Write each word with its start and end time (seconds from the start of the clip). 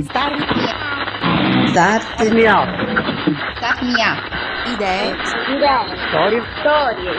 Start 0.00 0.32
Start 1.68 2.32
me 2.32 2.46
up. 2.48 2.66
Start 3.56 3.82
me 3.82 4.00
up. 4.00 4.24
Idee 4.72 5.14
Storie. 6.08 6.42
Storie. 6.60 7.12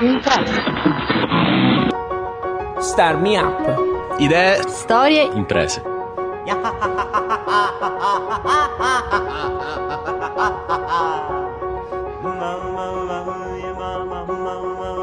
Imprese 0.00 0.62
Star 2.80 3.16
Me 3.20 3.36
Up. 3.36 4.18
Idee, 4.18 4.62
Storie 4.68 5.24
imprese. 5.34 5.82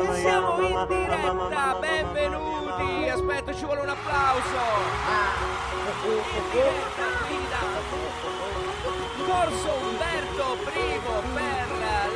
E 0.09 0.13
siamo 0.15 0.59
in 0.59 0.85
diretta, 0.87 1.77
benvenuti. 1.79 3.09
Aspetta, 3.09 3.53
ci 3.53 3.65
vuole 3.65 3.81
un 3.81 3.89
applauso. 3.89 5.52
Corso 9.25 9.71
Umberto 9.79 10.57
I 10.73 10.99
per 10.99 11.67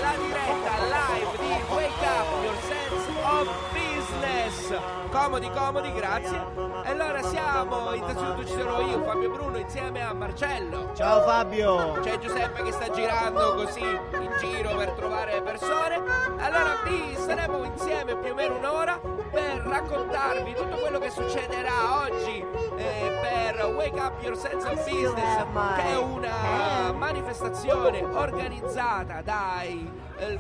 la 0.02 0.14
diretta 0.18 0.73
live 0.84 1.38
di 1.38 1.52
Wake 1.70 2.05
Up 2.05 2.28
Your 2.44 2.58
Sense 2.64 3.08
of 3.23 3.48
Business. 3.72 4.78
Comodi, 5.09 5.50
comodi, 5.52 5.94
grazie. 5.94 6.38
E 6.84 6.90
allora 6.90 7.22
siamo, 7.23 7.94
innanzitutto 7.94 8.45
ci 8.45 8.54
sono 8.58 8.81
io, 8.81 9.04
Fabio 9.04 9.30
Bruno, 9.30 9.58
insieme 9.58 10.02
a 10.02 10.12
Marcello. 10.14 10.92
Ciao 10.94 11.22
Fabio! 11.22 11.94
C'è 12.02 12.17
Giuseppe 12.17 12.64
che 12.64 12.73
sta 12.73 12.90
girando 12.90 13.54
così 13.54 13.86
in 13.86 14.36
giro 14.40 14.76
per 14.76 14.92
trovare 14.92 15.42
persone. 15.42 15.95
Allora 16.40 16.81
vi 16.84 17.16
saremo 17.17 17.64
insieme 17.64 18.17
più 18.17 18.31
o 18.31 18.36
meno 18.36 18.58
un'ora 18.58 19.00
raccontarvi 19.67 20.53
tutto 20.53 20.77
quello 20.77 20.99
che 20.99 21.09
succederà 21.09 22.02
oggi 22.02 22.44
eh, 22.77 23.20
per 23.21 23.66
Wake 23.66 23.99
Up 23.99 24.21
Your 24.21 24.38
Sense 24.38 24.67
of 24.67 24.84
Business, 24.89 25.45
che 25.75 25.84
è 25.84 25.98
una 25.98 26.91
manifestazione 26.94 28.03
organizzata 28.03 29.22
dai 29.22 29.89
eh, 30.17 30.39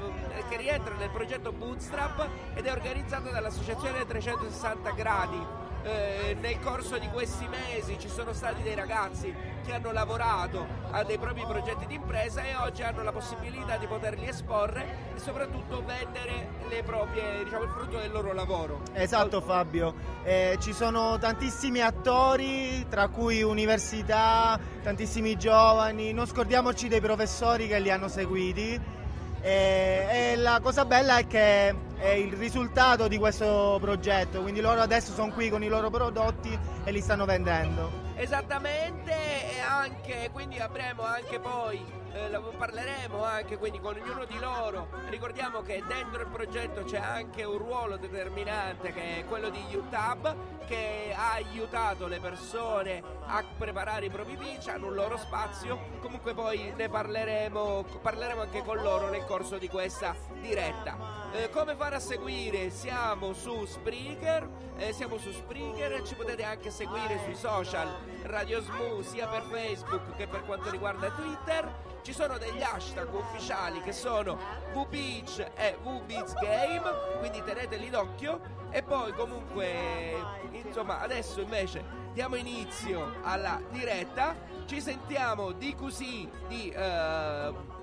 che 0.49 0.57
rientra 0.57 0.95
nel 0.95 1.09
progetto 1.09 1.51
Bootstrap 1.51 2.27
ed 2.53 2.65
è 2.65 2.71
organizzata 2.71 3.29
dall'associazione 3.29 4.05
360 4.05 4.91
gradi. 4.91 5.66
Eh, 5.87 6.35
nel 6.41 6.59
corso 6.59 6.97
di 6.97 7.07
questi 7.07 7.47
mesi 7.47 7.97
ci 7.97 8.09
sono 8.09 8.33
stati 8.33 8.61
dei 8.61 8.75
ragazzi 8.75 9.33
che 9.65 9.73
hanno 9.73 9.93
lavorato 9.93 10.67
a 10.91 11.01
dei 11.05 11.17
propri 11.17 11.45
progetti 11.47 11.85
di 11.85 11.95
impresa 11.95 12.43
e 12.43 12.55
oggi 12.57 12.83
hanno 12.83 13.03
la 13.03 13.13
possibilità 13.13 13.77
di 13.77 13.87
poterli 13.87 14.27
esporre 14.27 15.13
e 15.15 15.19
soprattutto 15.19 15.85
vendere 15.85 16.83
proprie, 16.83 17.45
diciamo, 17.45 17.63
il 17.63 17.69
frutto 17.69 17.99
del 17.99 18.11
loro 18.11 18.33
lavoro. 18.33 18.81
Esatto 18.91 19.39
Fabio, 19.39 19.95
Eh, 20.23 20.57
ci 20.59 20.73
sono 20.73 21.17
tantissimi 21.19 21.79
attori, 21.79 22.85
tra 22.89 23.07
cui 23.07 23.41
università, 23.41 24.59
tantissimi 24.83 25.37
giovani, 25.37 26.11
non 26.11 26.27
scordiamoci 26.27 26.89
dei 26.89 26.99
professori 26.99 27.67
che 27.67 27.79
li 27.79 27.89
hanno 27.89 28.09
seguiti. 28.09 28.95
Eh, 29.39 30.07
e 30.09 30.35
la 30.35 30.59
cosa 30.61 30.83
bella 30.83 31.17
è 31.19 31.27
che 31.27 31.73
è 31.97 32.09
il 32.09 32.33
risultato 32.33 33.07
di 33.07 33.17
questo 33.17 33.77
progetto, 33.81 34.41
quindi 34.41 34.61
loro 34.61 34.81
adesso 34.81 35.13
sono 35.13 35.31
qui 35.31 35.49
con 35.49 35.63
i 35.63 35.67
loro 35.67 35.89
prodotti 35.89 36.57
e 36.83 36.91
li 36.91 37.01
stanno 37.01 37.25
vendendo. 37.25 38.06
Esattamente, 38.19 39.13
e 39.13 39.59
anche, 39.59 40.31
quindi 40.33 40.57
avremo 40.57 41.03
anche 41.03 41.39
poi, 41.39 41.79
eh, 42.13 42.41
parleremo 42.57 43.23
anche 43.23 43.57
quindi 43.57 43.79
con 43.79 43.95
ognuno 43.95 44.25
di 44.25 44.39
loro. 44.39 44.87
Ricordiamo 45.09 45.61
che 45.61 45.83
dentro 45.87 46.21
il 46.21 46.27
progetto 46.27 46.83
c'è 46.83 46.97
anche 46.97 47.43
un 47.43 47.59
ruolo 47.59 47.95
determinante 47.95 48.91
che 48.91 49.19
è 49.19 49.25
quello 49.25 49.49
di 49.49 49.63
UTAB 49.71 50.65
che 50.65 51.13
ha 51.15 51.33
aiutato 51.33 52.07
le 52.07 52.19
persone 52.19 53.03
a 53.27 53.43
preparare 53.55 54.07
i 54.07 54.09
propri 54.09 54.35
pitch, 54.35 54.67
hanno 54.69 54.87
un 54.87 54.95
loro 54.95 55.17
spazio. 55.17 55.77
Comunque 56.01 56.33
poi 56.33 56.73
ne 56.75 56.89
parleremo, 56.89 57.85
parleremo 58.01 58.41
anche 58.41 58.63
con 58.63 58.77
loro 58.77 59.09
nel 59.09 59.25
corso 59.25 59.59
di 59.59 59.69
questa 59.69 60.15
diretta. 60.41 61.15
Eh, 61.33 61.49
come 61.51 61.75
fare 61.75 61.95
a 61.95 61.99
seguire? 61.99 62.71
Siamo 62.71 63.33
su 63.33 63.65
Spreaker, 63.65 64.49
eh, 64.77 64.91
siamo 64.91 65.17
su 65.17 65.31
Spreaker, 65.31 66.01
ci 66.03 66.15
potete 66.15 66.43
anche 66.43 66.71
seguire 66.71 67.19
sui 67.23 67.35
social 67.35 68.06
Radio 68.23 68.61
Smoo 68.61 69.01
sia 69.01 69.27
per 69.27 69.43
Facebook 69.43 70.15
che 70.15 70.27
per 70.27 70.45
quanto 70.45 70.69
riguarda 70.69 71.09
Twitter. 71.11 71.85
Ci 72.01 72.13
sono 72.13 72.37
degli 72.37 72.61
hashtag 72.61 73.13
ufficiali 73.13 73.81
che 73.81 73.91
sono 73.91 74.37
VBeach 74.73 75.51
e 75.55 75.77
VBeachGame, 75.83 77.17
quindi 77.19 77.43
teneteli 77.43 77.89
d'occhio. 77.89 78.39
E 78.69 78.81
poi 78.83 79.13
comunque, 79.13 80.13
insomma, 80.51 80.99
adesso 80.99 81.41
invece 81.41 81.83
diamo 82.13 82.35
inizio 82.35 83.15
alla 83.23 83.61
diretta. 83.69 84.35
Ci 84.65 84.81
sentiamo 84.81 85.51
di 85.51 85.75
così 85.75 86.29
di... 86.47 86.69
eh, 86.69 87.75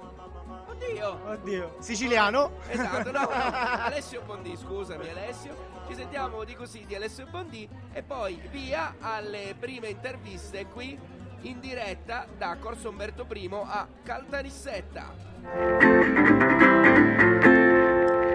Oddio! 0.75 1.21
Oddio, 1.27 1.77
siciliano? 1.79 2.59
Esatto, 2.69 3.13
no, 3.13 3.29
Alessio 3.31 4.23
Bondi, 4.23 4.57
scusami 4.57 5.09
Alessio. 5.09 5.55
Ci 5.87 5.95
sentiamo 5.95 6.43
di 6.43 6.55
così 6.57 6.85
di 6.85 6.97
Alessio 6.97 7.27
Bondi 7.31 7.69
e 7.93 8.03
poi 8.03 8.41
via 8.51 8.97
alle 8.99 9.55
prime 9.59 9.89
interviste 9.89 10.67
qui 10.67 10.99
in 11.43 11.61
diretta 11.61 12.27
da 12.37 12.57
Corso 12.59 12.89
Umberto 12.89 13.25
I 13.33 13.49
a 13.53 13.87
Caltanissetta. 14.03 15.15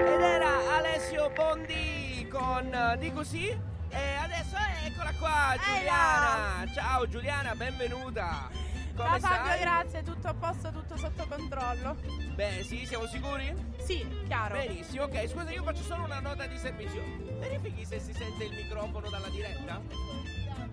Ed 0.06 0.22
era 0.22 0.78
Alessio 0.78 1.30
Bondi 1.32 2.26
con 2.32 2.96
di 3.00 3.12
così 3.12 3.48
e 3.48 4.16
adesso 4.24 4.56
eccola 4.86 5.12
qua 5.20 5.56
Giuliana. 5.62 6.72
Ciao 6.74 7.06
Giuliana, 7.08 7.54
benvenuta. 7.56 8.69
Come 9.00 9.12
Ciao 9.12 9.20
Fabio, 9.20 9.46
stai? 9.46 9.60
grazie, 9.62 10.04
tutto 10.04 10.28
a 10.28 10.34
posto, 10.34 10.72
tutto 10.74 10.98
sotto 10.98 11.26
controllo. 11.30 11.96
Beh, 12.36 12.64
sì, 12.66 12.86
siamo 12.86 13.06
sicuri? 13.06 13.56
Sì, 13.78 14.06
chiaro. 14.28 14.58
Benissimo, 14.58 15.04
ok, 15.04 15.30
scusa, 15.30 15.52
io 15.52 15.64
faccio 15.64 15.84
solo 15.84 16.04
una 16.04 16.20
nota 16.20 16.46
di 16.46 16.58
servizio. 16.58 17.02
Verifichi 17.40 17.86
se 17.86 18.02
si 18.02 18.12
sente 18.12 18.44
il 18.44 18.54
microfono 18.54 19.08
dalla 19.10 19.30
diretta? 19.30 19.82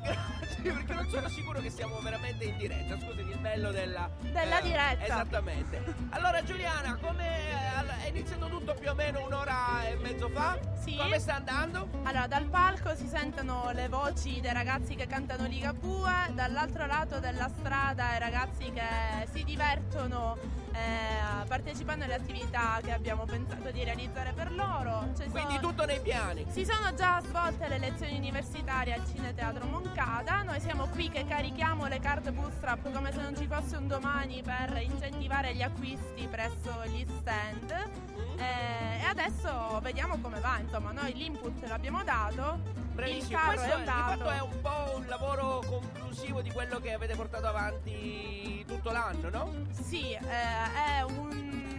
Perché 0.62 0.94
non 0.94 1.08
sono 1.08 1.28
sicuro 1.28 1.60
che 1.60 1.70
siamo 1.70 1.98
veramente 2.00 2.44
in 2.44 2.56
diretta. 2.56 2.96
Scusami, 2.98 3.30
il 3.30 3.38
bello 3.38 3.70
della... 3.70 4.10
Della 4.20 4.60
diretta. 4.60 5.04
Esattamente. 5.04 5.94
Allora, 6.10 6.42
Giuliana, 6.42 6.96
come 7.00 7.50
eh, 7.50 8.04
è 8.04 8.08
iniziato 8.08 8.48
tutto 8.48 8.74
più 8.74 8.90
o 8.90 8.94
meno 8.94 9.24
un'ora 9.24 9.86
e 9.86 9.96
mezzo 9.96 10.28
fa? 10.28 10.58
Sì. 10.82 10.96
Come 10.96 11.18
sta 11.18 11.36
andando? 11.36 11.88
Allora, 12.02 12.26
dal 12.26 12.46
palco 12.46 12.94
si 12.94 13.06
sentono 13.06 13.70
le 13.72 13.88
voci 13.88 14.40
dei 14.40 14.52
ragazzi 14.52 14.94
che 14.94 15.06
cantano 15.06 15.46
Ligabue, 15.46 16.32
dall'altro 16.32 16.86
lato 16.86 17.20
della 17.20 17.48
strada 17.48 18.16
i 18.16 18.18
ragazzi 18.18 18.72
che 18.72 19.26
si 19.32 19.44
divertono 19.44 20.36
eh, 20.76 21.46
partecipando 21.46 22.04
alle 22.04 22.14
attività 22.14 22.78
che 22.82 22.92
abbiamo 22.92 23.24
pensato 23.24 23.70
di 23.70 23.82
realizzare 23.84 24.32
per 24.32 24.52
loro. 24.52 25.08
Ci 25.16 25.28
Quindi 25.30 25.54
sono- 25.54 25.60
tutto 25.68 25.84
nei 25.86 26.00
piani. 26.00 26.44
Si 26.50 26.64
sono 26.64 26.92
già 26.94 27.20
svolte 27.22 27.68
le 27.68 27.78
lezioni 27.78 28.16
universitarie 28.16 28.92
al 28.92 29.06
Cineteatro 29.06 29.64
Moncada, 29.66 30.42
noi 30.42 30.60
siamo 30.60 30.86
qui 30.88 31.08
che 31.08 31.24
carichiamo 31.26 31.86
le 31.86 31.98
carte 32.00 32.32
bootstrap 32.32 32.92
come 32.92 33.12
se 33.12 33.20
non 33.20 33.36
ci 33.36 33.46
fosse 33.46 33.76
un 33.76 33.86
domani 33.86 34.42
per 34.42 34.80
incentivare 34.82 35.54
gli 35.54 35.62
acquisti 35.62 36.26
presso 36.30 36.84
gli 36.86 37.04
stand. 37.20 37.70
Eh, 38.38 39.00
e 39.00 39.04
adesso 39.04 39.80
vediamo 39.82 40.18
come 40.20 40.40
va, 40.40 40.58
insomma 40.60 40.92
noi 40.92 41.14
l'input 41.14 41.66
l'abbiamo 41.68 42.02
dato, 42.04 42.60
Bravissimo. 42.96 43.38
Questo 43.44 43.66
è 43.66 43.84
fatto 43.84 44.30
è 44.30 44.40
un 44.40 44.60
po' 44.62 44.94
un 44.96 45.04
lavoro 45.06 45.62
conclusivo 45.68 46.40
di 46.40 46.50
quello 46.50 46.80
che 46.80 46.92
avete 46.94 47.14
portato 47.14 47.46
avanti 47.46 48.64
tutto 48.66 48.90
l'anno, 48.90 49.28
no? 49.28 49.52
Sì, 49.70 50.12
eh, 50.12 50.18
è 50.18 51.02
un- 51.02 51.75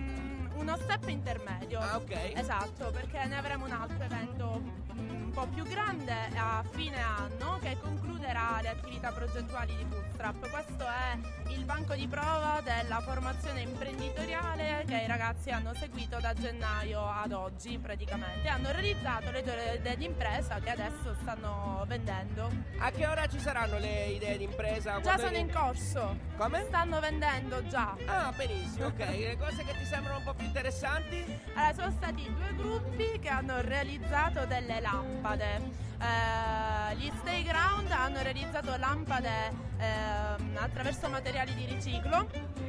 uno 0.57 0.75
step 0.77 1.07
intermedio. 1.07 1.79
Ah, 1.79 1.97
ok. 1.97 2.33
Esatto, 2.35 2.91
perché 2.91 3.23
ne 3.25 3.37
avremo 3.37 3.65
un 3.65 3.71
altro 3.71 4.03
evento 4.03 4.61
mm, 4.93 5.23
un 5.25 5.31
po' 5.31 5.47
più 5.47 5.63
grande 5.63 6.13
a 6.35 6.63
fine 6.71 7.01
anno 7.01 7.59
che 7.61 7.77
concluderà 7.79 8.59
le 8.61 8.69
attività 8.69 9.11
progettuali 9.11 9.75
di 9.75 9.83
Bootstrap. 9.85 10.49
Questo 10.49 10.85
è 10.85 11.51
il 11.51 11.63
banco 11.63 11.93
di 11.93 12.07
prova 12.07 12.61
della 12.63 12.99
formazione 13.01 13.61
imprenditoriale 13.61 14.83
che 14.87 14.95
i 14.95 15.07
ragazzi 15.07 15.51
hanno 15.51 15.73
seguito 15.73 16.19
da 16.19 16.33
gennaio 16.33 17.07
ad 17.07 17.31
oggi 17.31 17.77
praticamente. 17.77 18.47
Hanno 18.47 18.71
realizzato 18.71 19.31
le 19.31 19.43
loro 19.45 19.61
idee 19.75 19.97
d'impresa 19.97 20.59
che 20.59 20.69
adesso 20.71 21.15
stanno 21.21 21.83
vendendo. 21.87 22.49
A 22.79 22.91
che 22.91 23.05
ora 23.05 23.27
ci 23.27 23.39
saranno 23.39 23.77
le 23.77 24.07
idee 24.07 24.37
di 24.37 24.43
impresa? 24.43 24.99
Già 25.01 25.17
sono 25.17 25.37
in 25.37 25.51
corso. 25.51 26.17
Come? 26.37 26.65
Stanno 26.67 26.99
vendendo 26.99 27.65
già. 27.67 27.95
Ah, 28.05 28.31
benissimo, 28.35 28.87
ok. 28.87 28.99
Le 28.99 29.37
cose 29.37 29.63
che 29.63 29.73
ti 29.77 29.85
sembrano 29.85 30.17
un 30.17 30.23
po' 30.23 30.33
più 30.33 30.46
interessanti? 30.47 31.23
Allora, 31.53 31.73
sono 31.73 31.91
stati 31.91 32.33
due 32.33 32.55
gruppi 32.55 33.19
che 33.19 33.29
hanno 33.29 33.61
realizzato 33.61 34.45
delle 34.45 34.79
lampade. 34.79 35.85
Eh, 35.99 36.95
gli 36.95 37.11
Stay 37.19 37.43
Ground 37.43 37.91
hanno 37.91 38.21
realizzato 38.21 38.75
lampade 38.77 39.51
ehm, 39.77 40.57
attraverso 40.59 41.09
materiali 41.09 41.53
di 41.55 41.65
riciclo 41.65 42.65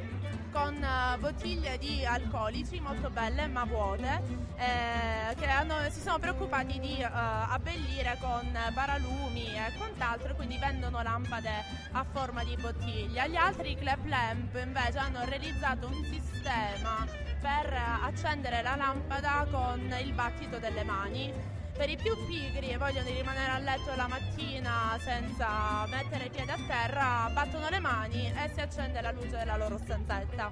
con 0.51 0.75
eh, 0.83 1.17
bottiglie 1.19 1.77
di 1.77 2.03
alcolici 2.03 2.79
molto 2.79 3.11
belle 3.11 3.45
ma 3.45 3.65
vuote 3.65 4.21
eh, 4.55 5.35
che 5.35 5.45
hanno, 5.45 5.75
si 5.91 6.01
sono 6.01 6.17
preoccupati 6.17 6.79
di 6.79 6.97
eh, 6.97 7.07
abbellire 7.07 8.17
con 8.19 8.51
paralumi 8.73 9.45
e 9.53 9.73
quant'altro 9.77 10.33
quindi 10.33 10.57
vendono 10.57 11.03
lampade 11.03 11.51
a 11.91 12.03
forma 12.03 12.43
di 12.43 12.57
bottiglia 12.59 13.27
gli 13.27 13.35
altri 13.35 13.75
Clap 13.75 14.05
Lamp 14.05 14.55
invece 14.55 14.97
hanno 14.97 15.23
realizzato 15.25 15.85
un 15.85 16.03
sistema 16.05 17.28
per 17.39 17.73
accendere 18.03 18.61
la 18.61 18.75
lampada 18.75 19.47
con 19.49 19.95
il 20.01 20.13
battito 20.13 20.57
delle 20.57 20.83
mani 20.83 21.57
per 21.79 21.89
i 21.89 21.95
più 21.95 22.13
pigri 22.27 22.71
e 22.71 22.77
vogliono 22.77 23.07
rimanere 23.07 23.51
a 23.51 23.59
letto 23.59 23.95
la 23.95 24.07
mattina 24.09 24.97
senza 24.99 25.85
mettere 25.87 26.25
i 26.25 26.29
piedi 26.29 26.51
a 26.51 26.57
terra, 26.67 27.29
battono 27.31 27.69
le 27.69 27.79
mani 27.79 28.25
e 28.25 28.49
si 28.53 28.59
accende 28.59 28.99
la 28.99 29.11
luce 29.11 29.37
della 29.37 29.55
loro 29.55 29.77
stanzetta. 29.77 30.51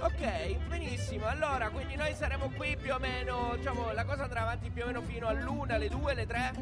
Ok, 0.00 0.56
benissimo. 0.66 1.26
Allora, 1.26 1.70
quindi 1.70 1.94
noi 1.94 2.12
saremo 2.14 2.50
qui 2.56 2.76
più 2.76 2.92
o 2.92 2.98
meno, 2.98 3.52
diciamo, 3.54 3.92
la 3.92 4.04
cosa 4.04 4.24
andrà 4.24 4.42
avanti 4.42 4.68
più 4.70 4.82
o 4.82 4.86
meno 4.86 5.02
fino 5.02 5.28
all'una, 5.28 5.74
alle 5.76 5.88
due, 5.88 6.10
alle 6.10 6.26
tre? 6.26 6.52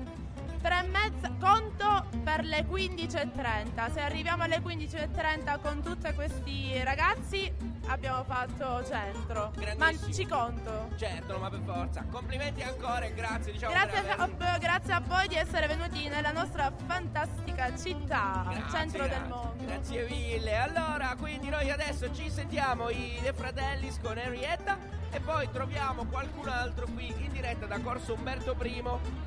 Tre 0.66 0.80
e 0.80 0.88
mezza, 0.88 1.30
conto 1.38 2.06
per 2.24 2.42
le 2.42 2.66
15.30. 2.68 3.92
Se 3.92 4.00
arriviamo 4.00 4.42
alle 4.42 4.58
15.30 4.58 5.60
con 5.60 5.80
tutti 5.80 6.12
questi 6.12 6.82
ragazzi, 6.82 7.48
abbiamo 7.86 8.24
fatto 8.24 8.84
centro. 8.84 9.52
Ma 9.76 9.92
ci 10.12 10.26
conto. 10.26 10.88
Certo, 10.96 11.38
ma 11.38 11.50
per 11.50 11.60
forza. 11.64 12.04
Complimenti 12.10 12.62
ancora 12.62 13.04
e 13.04 13.14
grazie, 13.14 13.52
diciamo. 13.52 13.74
Grazie 13.74 14.10
a, 14.10 14.58
grazie 14.58 14.92
a 14.92 15.00
voi 15.06 15.28
di 15.28 15.36
essere 15.36 15.68
venuti 15.68 16.08
nella 16.08 16.32
nostra 16.32 16.72
fantastica 16.84 17.72
città, 17.76 18.46
grazie, 18.48 18.76
centro 18.76 19.04
grazie. 19.04 19.20
del 19.20 19.28
mondo. 19.28 19.64
Grazie 19.64 20.08
mille. 20.08 20.56
Allora, 20.56 21.14
quindi 21.16 21.48
noi 21.48 21.70
adesso 21.70 22.12
ci 22.12 22.28
sentiamo 22.28 22.90
i 22.90 23.16
De 23.22 23.32
Fratellis 23.32 24.00
con 24.00 24.18
Henrietta 24.18 24.95
e 25.10 25.20
poi 25.20 25.48
troviamo 25.50 26.04
qualcun 26.06 26.48
altro 26.48 26.86
qui 26.94 27.08
in 27.18 27.32
diretta 27.32 27.66
da 27.66 27.78
Corso 27.80 28.14
Umberto 28.14 28.56
I 28.62 28.82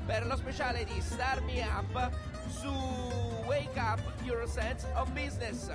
per 0.06 0.26
lo 0.26 0.36
speciale 0.36 0.84
di 0.84 1.00
Star 1.00 1.40
Me 1.42 1.62
Up 1.62 2.10
su 2.48 2.72
Wake 3.46 3.78
Up 3.78 4.00
Your 4.22 4.48
Sense 4.48 4.86
of 4.94 5.10
Business. 5.10 5.70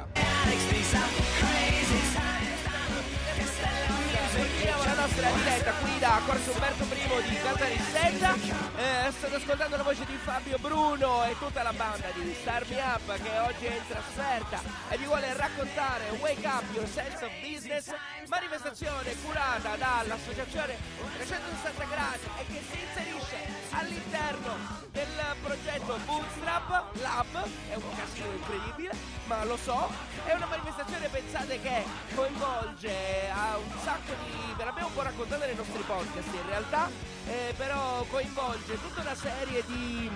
Continuiamo 4.35 4.83
la 4.83 4.93
nostra 4.95 5.29
diretta 5.31 5.71
qui 5.79 5.97
da 5.97 6.19
Corso 6.25 6.51
Umberto 6.51 6.83
I 6.83 7.29
di 7.29 7.37
Caltanissetta. 7.41 8.33
Eh, 8.75 9.11
state 9.11 9.35
ascoltando 9.35 9.77
la 9.77 9.83
voce 9.83 10.03
di 10.03 10.17
Fabio 10.21 10.57
Bruno 10.57 11.23
e 11.23 11.37
tutta 11.39 11.63
la 11.63 11.71
banda 11.71 12.07
di 12.13 12.35
Star 12.41 12.65
Me 12.67 12.81
Up 12.81 13.23
che 13.23 13.37
oggi 13.39 13.65
è 13.65 13.75
in 13.75 13.87
trasferta 13.87 14.59
e 14.89 14.97
vi 14.97 15.05
vuole 15.05 15.33
raccontare 15.37 16.09
Wake 16.19 16.45
Up 16.45 16.65
Your 16.73 16.85
Sense 16.85 17.23
of 17.23 17.31
Business, 17.39 17.93
manifestazione 18.27 19.15
curata 19.23 19.77
dall'associazione 19.77 20.75
360 21.15 21.85
gradi 21.85 22.27
e 22.37 22.45
che 22.45 22.61
si 22.69 22.79
inserisce 22.83 23.64
all'interno 23.77 24.83
del 24.91 25.07
progetto 25.41 25.97
Bootstrap 26.05 26.95
Lab. 27.01 27.47
È 27.69 27.75
un 27.75 27.95
casino 27.95 28.31
incredibile, 28.31 28.95
ma 29.25 29.43
lo 29.43 29.57
so. 29.57 29.89
È 30.23 30.33
una 30.33 30.45
manifestazione, 30.45 31.09
pensate, 31.09 31.59
che 31.61 31.83
coinvolge 32.15 33.29
a 33.29 33.57
un 33.57 33.79
sacco 33.83 34.13
di... 34.23 34.53
ve 34.55 34.63
l'abbiamo 34.63 34.87
un 34.87 34.93
po' 34.93 35.03
raccontato 35.03 35.45
nei 35.45 35.55
nostri 35.55 35.83
podcast 35.83 36.33
in 36.33 36.45
realtà, 36.47 36.89
eh, 37.27 37.53
però 37.57 38.03
coinvolge 38.09 38.79
tutta 38.81 39.01
una 39.01 39.15
serie 39.15 39.63
di 39.67 40.09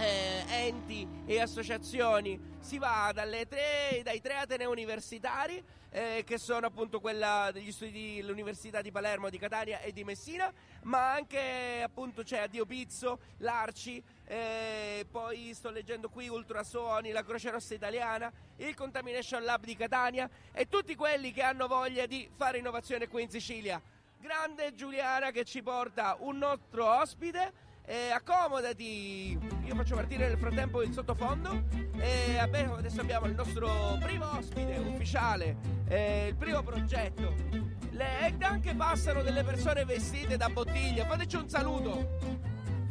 eh, 0.00 0.44
enti 0.48 1.06
e 1.26 1.40
associazioni. 1.40 2.38
Si 2.60 2.78
va 2.78 3.12
tre, 3.14 4.00
dai 4.02 4.20
tre 4.20 4.36
atenei 4.36 4.66
universitari, 4.66 5.62
eh, 5.90 6.22
che 6.26 6.38
sono 6.38 6.66
appunto 6.66 7.00
quella 7.00 7.50
degli 7.52 7.72
studi 7.72 8.16
dell'Università 8.16 8.80
di 8.80 8.90
Palermo, 8.90 9.28
di 9.28 9.38
Catania 9.38 9.80
e 9.80 9.92
di 9.92 10.04
Messina, 10.04 10.52
ma 10.82 11.12
anche 11.12 11.82
appunto 11.82 12.22
c'è 12.22 12.38
Addio 12.38 12.64
Pizzo, 12.64 13.18
l'Arci, 13.38 14.02
eh, 14.26 15.06
poi 15.10 15.52
sto 15.54 15.70
leggendo 15.70 16.08
qui 16.08 16.28
Ultrasuoni, 16.28 17.10
la 17.10 17.24
Croce 17.24 17.50
Rossa 17.50 17.74
Italiana, 17.74 18.32
il 18.56 18.74
Contamination 18.74 19.42
Lab 19.42 19.64
di 19.64 19.76
Catania 19.76 20.28
e 20.52 20.68
tutti 20.68 20.94
quelli 20.94 21.32
che 21.32 21.42
hanno 21.42 21.66
voglia 21.66 22.06
di 22.06 22.28
fare 22.36 22.58
innovazione 22.58 23.08
qui 23.08 23.22
in 23.22 23.30
Sicilia. 23.30 23.80
Grande 24.20 24.74
Giuliana 24.74 25.30
che 25.30 25.44
ci 25.44 25.62
porta 25.62 26.16
un 26.20 26.36
nostro 26.36 26.86
ospite 26.86 27.68
eh, 27.90 28.12
accomodati, 28.12 29.36
io 29.64 29.74
faccio 29.74 29.96
partire 29.96 30.28
nel 30.28 30.38
frattempo 30.38 30.80
il 30.80 30.92
sottofondo 30.92 31.64
e 31.98 32.38
adesso 32.38 33.00
abbiamo 33.00 33.26
il 33.26 33.34
nostro 33.34 33.98
primo 34.00 34.30
ospite 34.30 34.76
ufficiale, 34.78 35.56
eh, 35.88 36.28
il 36.28 36.36
primo 36.36 36.62
progetto. 36.62 37.34
Le 37.90 38.26
Egdan 38.26 38.60
che 38.60 38.76
passano 38.76 39.22
delle 39.22 39.42
persone 39.42 39.84
vestite 39.84 40.36
da 40.36 40.48
bottiglia, 40.48 41.04
fateci 41.04 41.34
un 41.34 41.48
saluto. 41.48 42.18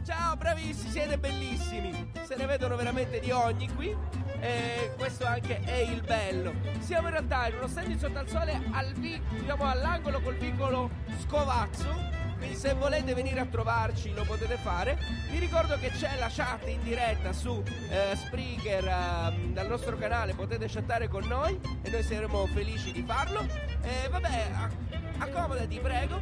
Ciao, 0.03 0.35
bravissimi, 0.35 0.91
siete 0.91 1.17
bellissimi. 1.17 2.11
Se 2.23 2.35
ne 2.35 2.45
vedono 2.45 2.75
veramente 2.75 3.21
di 3.21 3.31
ogni 3.31 3.73
qui. 3.73 3.95
E 4.41 4.91
questo 4.97 5.25
anche 5.25 5.59
è 5.61 5.77
il 5.77 6.01
bello. 6.01 6.53
Siamo 6.79 7.07
in 7.07 7.13
realtà 7.13 7.47
in 7.47 7.55
uno 7.55 7.67
stand 7.67 7.97
sotto 7.97 8.17
al 8.17 8.27
sole 8.27 8.61
al 8.71 8.93
vi- 8.93 9.21
diciamo, 9.29 9.63
all'angolo 9.63 10.19
col 10.19 10.35
piccolo 10.35 10.89
Scovazzo 11.21 12.28
quindi 12.39 12.55
se 12.55 12.73
volete 12.73 13.13
venire 13.13 13.41
a 13.41 13.45
trovarci 13.45 14.13
lo 14.13 14.23
potete 14.23 14.55
fare. 14.55 14.97
Vi 15.29 15.37
ricordo 15.37 15.77
che 15.77 15.91
c'è 15.91 16.17
la 16.17 16.29
chat 16.31 16.67
in 16.67 16.81
diretta 16.81 17.33
su 17.33 17.61
eh, 17.89 18.15
Spreaker 18.15 18.85
eh, 18.85 19.51
dal 19.51 19.67
nostro 19.67 19.97
canale, 19.97 20.33
potete 20.33 20.67
chattare 20.67 21.07
con 21.07 21.25
noi 21.27 21.59
e 21.83 21.89
noi 21.89 22.01
saremo 22.01 22.47
felici 22.47 22.91
di 22.91 23.03
farlo. 23.05 23.45
E 23.81 24.07
vabbè, 24.09 24.51
accomodati 25.19 25.79
prego. 25.79 26.19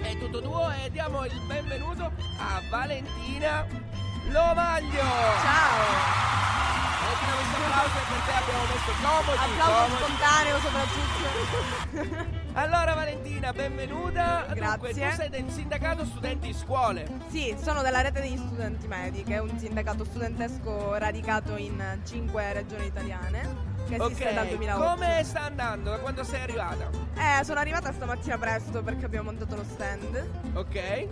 È 0.00 0.16
tutto 0.18 0.40
tuo 0.40 0.70
e 0.70 0.90
diamo 0.90 1.24
il 1.24 1.40
benvenuto 1.46 2.04
a 2.38 2.62
Valentina 2.70 3.66
Lomaglio. 4.30 5.02
Ciao! 5.42 6.26
Valentina, 7.00 7.32
questo 7.34 7.56
applauso 7.56 7.98
per 8.08 8.20
te 8.24 8.32
abbiamo 8.32 8.64
messo 8.64 8.92
comodi. 9.02 9.38
Applauso 9.38 9.84
comodi. 9.84 10.02
spontaneo 10.02 10.58
soprattutto. 10.60 12.36
Allora 12.54 12.94
Valentina, 12.94 13.52
benvenuta. 13.52 14.46
Grazie. 14.52 14.92
Dunque, 14.92 14.92
tu 14.92 15.16
sei 15.16 15.28
del 15.28 15.50
sindacato 15.50 16.04
studenti 16.04 16.52
scuole. 16.52 17.08
Sì, 17.28 17.54
sono 17.60 17.82
della 17.82 18.00
rete 18.00 18.20
degli 18.20 18.36
studenti 18.36 18.86
medi, 18.86 19.22
che 19.22 19.34
è 19.34 19.38
un 19.38 19.56
sindacato 19.58 20.04
studentesco 20.04 20.96
radicato 20.96 21.56
in 21.56 21.80
cinque 22.04 22.52
regioni 22.52 22.86
italiane 22.86 23.68
che 23.88 23.96
esiste 23.96 24.24
okay. 24.24 24.34
dal 24.34 24.46
2008. 24.48 24.84
Come 24.84 25.24
sta 25.24 25.42
andando? 25.42 25.90
Da 25.90 25.98
quando 25.98 26.24
sei 26.24 26.42
arrivata? 26.42 26.90
Eh, 27.14 27.44
sono 27.44 27.58
arrivata 27.58 27.92
stamattina 27.92 28.36
presto 28.38 28.82
perché 28.82 29.06
abbiamo 29.06 29.30
montato 29.30 29.56
lo 29.56 29.64
stand. 29.64 30.28
Ok. 30.54 31.06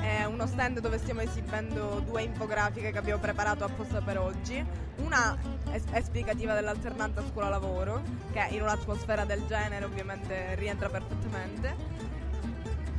È 0.00 0.24
uno 0.24 0.46
stand 0.46 0.80
dove 0.80 0.98
stiamo 0.98 1.20
esibendo 1.20 2.02
due 2.06 2.22
infografiche 2.22 2.92
che 2.92 2.98
abbiamo 2.98 3.20
preparato 3.20 3.64
apposta 3.64 4.00
per 4.00 4.18
oggi. 4.18 4.64
Una 4.96 5.36
è 5.70 5.80
esplicativa 5.92 6.54
dell'alternanza 6.54 7.22
scuola-lavoro, 7.30 8.02
che 8.32 8.46
in 8.50 8.62
un'atmosfera 8.62 9.24
del 9.24 9.44
genere 9.46 9.84
ovviamente 9.84 10.54
rientra 10.56 10.88
perfettamente 10.90 12.10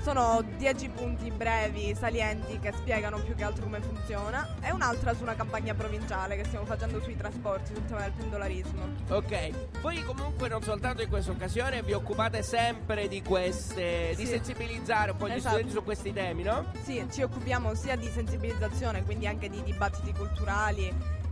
sono 0.01 0.43
10 0.57 0.89
punti 0.89 1.29
brevi, 1.29 1.93
salienti, 1.95 2.57
che 2.59 2.71
spiegano 2.75 3.19
più 3.19 3.35
che 3.35 3.43
altro 3.43 3.63
come 3.63 3.81
funziona. 3.81 4.55
E 4.59 4.71
un'altra 4.71 5.13
su 5.13 5.21
una 5.21 5.35
campagna 5.35 5.75
provinciale 5.75 6.35
che 6.35 6.43
stiamo 6.45 6.65
facendo 6.65 6.99
sui 7.01 7.15
trasporti, 7.15 7.73
sul 7.75 7.85
tema 7.85 8.01
del 8.01 8.11
pendolarismo. 8.17 8.81
Ok, 9.09 9.79
voi 9.79 10.03
comunque 10.03 10.49
non 10.49 10.61
soltanto 10.63 11.03
in 11.03 11.09
questa 11.09 11.31
occasione 11.31 11.83
vi 11.83 11.93
occupate 11.93 12.41
sempre 12.41 13.07
di 13.07 13.21
queste, 13.21 14.15
sì. 14.15 14.23
di 14.23 14.25
sensibilizzare 14.25 15.11
un 15.11 15.17
po' 15.17 15.27
gli 15.27 15.33
esatto. 15.33 15.55
studenti 15.55 15.71
su 15.71 15.83
questi 15.83 16.11
temi, 16.11 16.43
no? 16.43 16.71
Sì, 16.81 17.05
ci 17.11 17.21
occupiamo 17.21 17.75
sia 17.75 17.95
di 17.95 18.07
sensibilizzazione, 18.07 19.03
quindi 19.03 19.27
anche 19.27 19.49
di 19.49 19.61
dibattiti 19.61 20.13
culturali, 20.13 20.91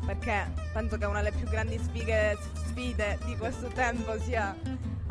perché 0.10 0.52
penso 0.74 0.98
che 0.98 1.06
una 1.06 1.22
delle 1.22 1.36
più 1.36 1.48
grandi 1.48 1.78
sfide, 1.78 2.36
sfide 2.54 3.20
di 3.26 3.38
questo 3.38 3.68
tempo 3.68 4.20
sia 4.20 4.56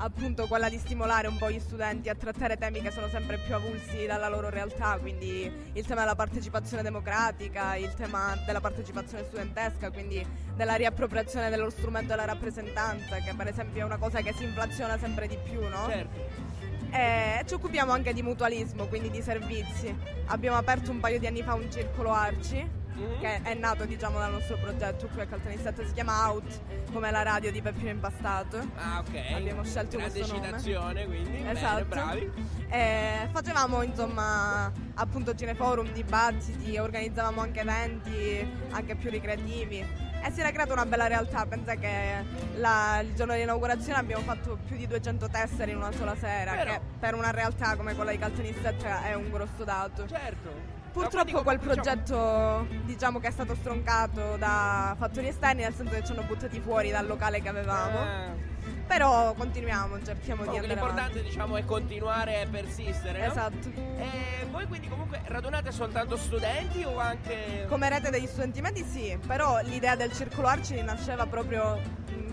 appunto 0.01 0.49
quella 0.49 0.69
di 0.69 0.77
stimolare 0.77 1.29
un 1.29 1.37
po' 1.37 1.51
gli 1.53 1.61
studenti 1.61 2.09
a 2.09 2.17
trattare 2.17 2.57
temi 2.57 2.81
che 2.81 2.91
sono 2.91 3.09
sempre 3.09 3.39
più 3.39 3.55
avulsi 3.55 4.07
dalla 4.07 4.29
loro 4.29 4.49
realtà, 4.49 4.99
quindi 4.99 5.51
il 5.73 5.87
tema 5.87 6.01
della 6.01 6.17
partecipazione 6.17 6.83
democratica, 6.83 7.77
il 7.77 7.95
tema 7.95 8.37
della 8.45 8.61
partecipazione 8.61 9.25
studentesca, 9.25 9.91
quindi 9.93 10.25
della 10.57 10.75
riappropriazione 10.75 11.49
dello 11.49 11.71
strumento 11.71 12.09
della 12.09 12.25
rappresentanza, 12.25 13.19
che 13.19 13.35
per 13.37 13.47
esempio 13.47 13.83
è 13.83 13.85
una 13.85 13.99
cosa 13.99 14.21
che 14.21 14.33
si 14.33 14.43
inflaziona 14.43 14.99
sempre 14.99 15.29
di 15.29 15.39
più, 15.45 15.61
no? 15.61 15.87
Certo. 15.89 16.57
E 16.91 17.45
ci 17.47 17.55
occupiamo 17.55 17.93
anche 17.93 18.13
di 18.13 18.23
mutualismo, 18.23 18.87
quindi 18.87 19.11
di 19.11 19.23
servizi. 19.23 19.95
Abbiamo 20.27 20.57
aperto 20.57 20.91
un 20.91 20.99
paio 20.99 21.21
di 21.21 21.27
anni 21.29 21.43
fa 21.43 21.55
un 21.55 21.71
circolo 21.71 22.13
Arci 22.13 22.87
Mhm. 22.99 23.21
che 23.21 23.43
è 23.43 23.55
nato 23.55 23.85
diciamo 23.85 24.19
dal 24.19 24.33
nostro 24.33 24.57
progetto 24.59 25.07
qui 25.09 25.21
a 25.21 25.27
Caltanissetta, 25.27 25.85
si 25.87 25.93
chiama 25.93 26.29
Out, 26.31 26.61
come 26.93 27.11
la 27.11 27.23
radio 27.23 27.51
di 27.53 27.63
Peppino 27.63 27.91
Impastato. 27.91 28.59
Ah, 28.77 28.99
ok. 29.07 29.33
Abbiamo 29.35 29.63
scelto 29.65 29.97
Grande 29.97 30.19
questo 30.19 30.35
nome. 30.35 30.47
citazione, 30.47 31.07
quindi. 31.07 31.45
Esatto. 31.49 31.85
Bene, 31.85 31.85
bravi. 31.85 32.33
E 32.69 33.29
facevamo 33.33 33.83
insomma 33.83 34.71
appunto 34.95 35.35
cineforum, 35.35 35.93
dibattiti, 35.93 36.77
organizzavamo 36.77 37.41
anche 37.41 37.61
eventi 37.61 38.53
anche 38.71 38.95
più 38.97 39.11
ricreativi 39.11 39.79
e 40.21 40.33
si 40.33 40.41
era 40.41 40.51
creata 40.51 40.73
una 40.73 40.85
bella 40.85 41.07
realtà, 41.07 41.47
pensa 41.47 41.77
che 41.77 42.25
la- 42.57 42.99
il 43.01 43.15
giorno 43.15 43.33
dell'inaugurazione 43.35 43.99
abbiamo 44.01 44.23
fatto 44.25 44.59
più 44.67 44.77
di 44.77 44.87
200 44.89 45.29
tessere 45.29 45.71
in 45.71 45.77
una 45.77 45.93
sola 45.93 46.17
sera, 46.17 46.55
Però- 46.55 46.73
che 46.73 46.81
per 46.99 47.15
una 47.15 47.31
realtà 47.31 47.77
come 47.77 47.95
quella 47.95 48.11
di 48.11 48.19
Caltanissetta 48.19 49.05
è 49.05 49.15
un 49.15 49.31
grosso 49.31 49.63
dato. 49.65 50.07
Certo. 50.09 50.77
Purtroppo 51.03 51.43
quel 51.43 51.59
diciamo- 51.59 51.75
progetto 51.75 52.67
diciamo 52.85 53.21
che 53.21 53.29
è 53.29 53.31
stato 53.31 53.55
stroncato 53.55 54.37
da 54.37 54.95
fattori 54.99 55.29
esterni, 55.29 55.63
nel 55.63 55.75
senso 55.75 55.95
che 55.95 56.05
ci 56.05 56.13
hanno 56.13 56.23
buttati 56.23 56.61
fuori 56.61 56.91
dal 56.91 57.07
locale 57.07 57.41
che 57.41 57.49
avevamo. 57.49 57.99
Ah. 57.99 58.57
Però 58.87 59.35
continuiamo, 59.35 60.03
cerchiamo 60.03 60.43
di 60.43 60.49
Comunque 60.49 60.71
andare 60.73 60.81
avanti. 60.81 60.97
l'importante 61.13 61.23
diciamo 61.23 61.57
è 61.57 61.65
continuare 61.65 62.41
a 62.43 62.47
persistere, 62.49 63.19
no? 63.19 63.25
Esatto. 63.33 63.69
E 63.99 64.47
voi 64.51 64.67
quindi 64.67 64.89
comunque 64.89 65.21
radunate 65.27 65.71
soltanto 65.73 66.17
studenti 66.17 66.83
o 66.85 66.99
anche... 66.99 67.67
Come 67.69 67.89
rete 67.91 68.09
degli 68.11 68.27
studenti 68.27 68.61
medi 68.63 68.83
sì, 68.85 69.19
però 69.27 69.61
l'idea 69.63 69.95
del 69.95 70.13
circolo 70.13 70.49
Arci 70.49 70.81
nasceva 70.83 71.27
proprio 71.27 71.81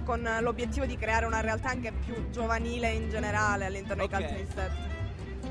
con 0.06 0.28
l'obiettivo 0.40 0.86
di 0.86 0.96
creare 0.98 1.26
una 1.26 1.42
realtà 1.42 1.70
anche 1.70 1.92
più 1.92 2.30
giovanile 2.30 2.90
in 2.92 3.10
generale 3.10 3.66
all'interno 3.66 4.04
Ok. 4.04 4.10
dei 4.16 4.20
Caltanissetta. 4.22 4.94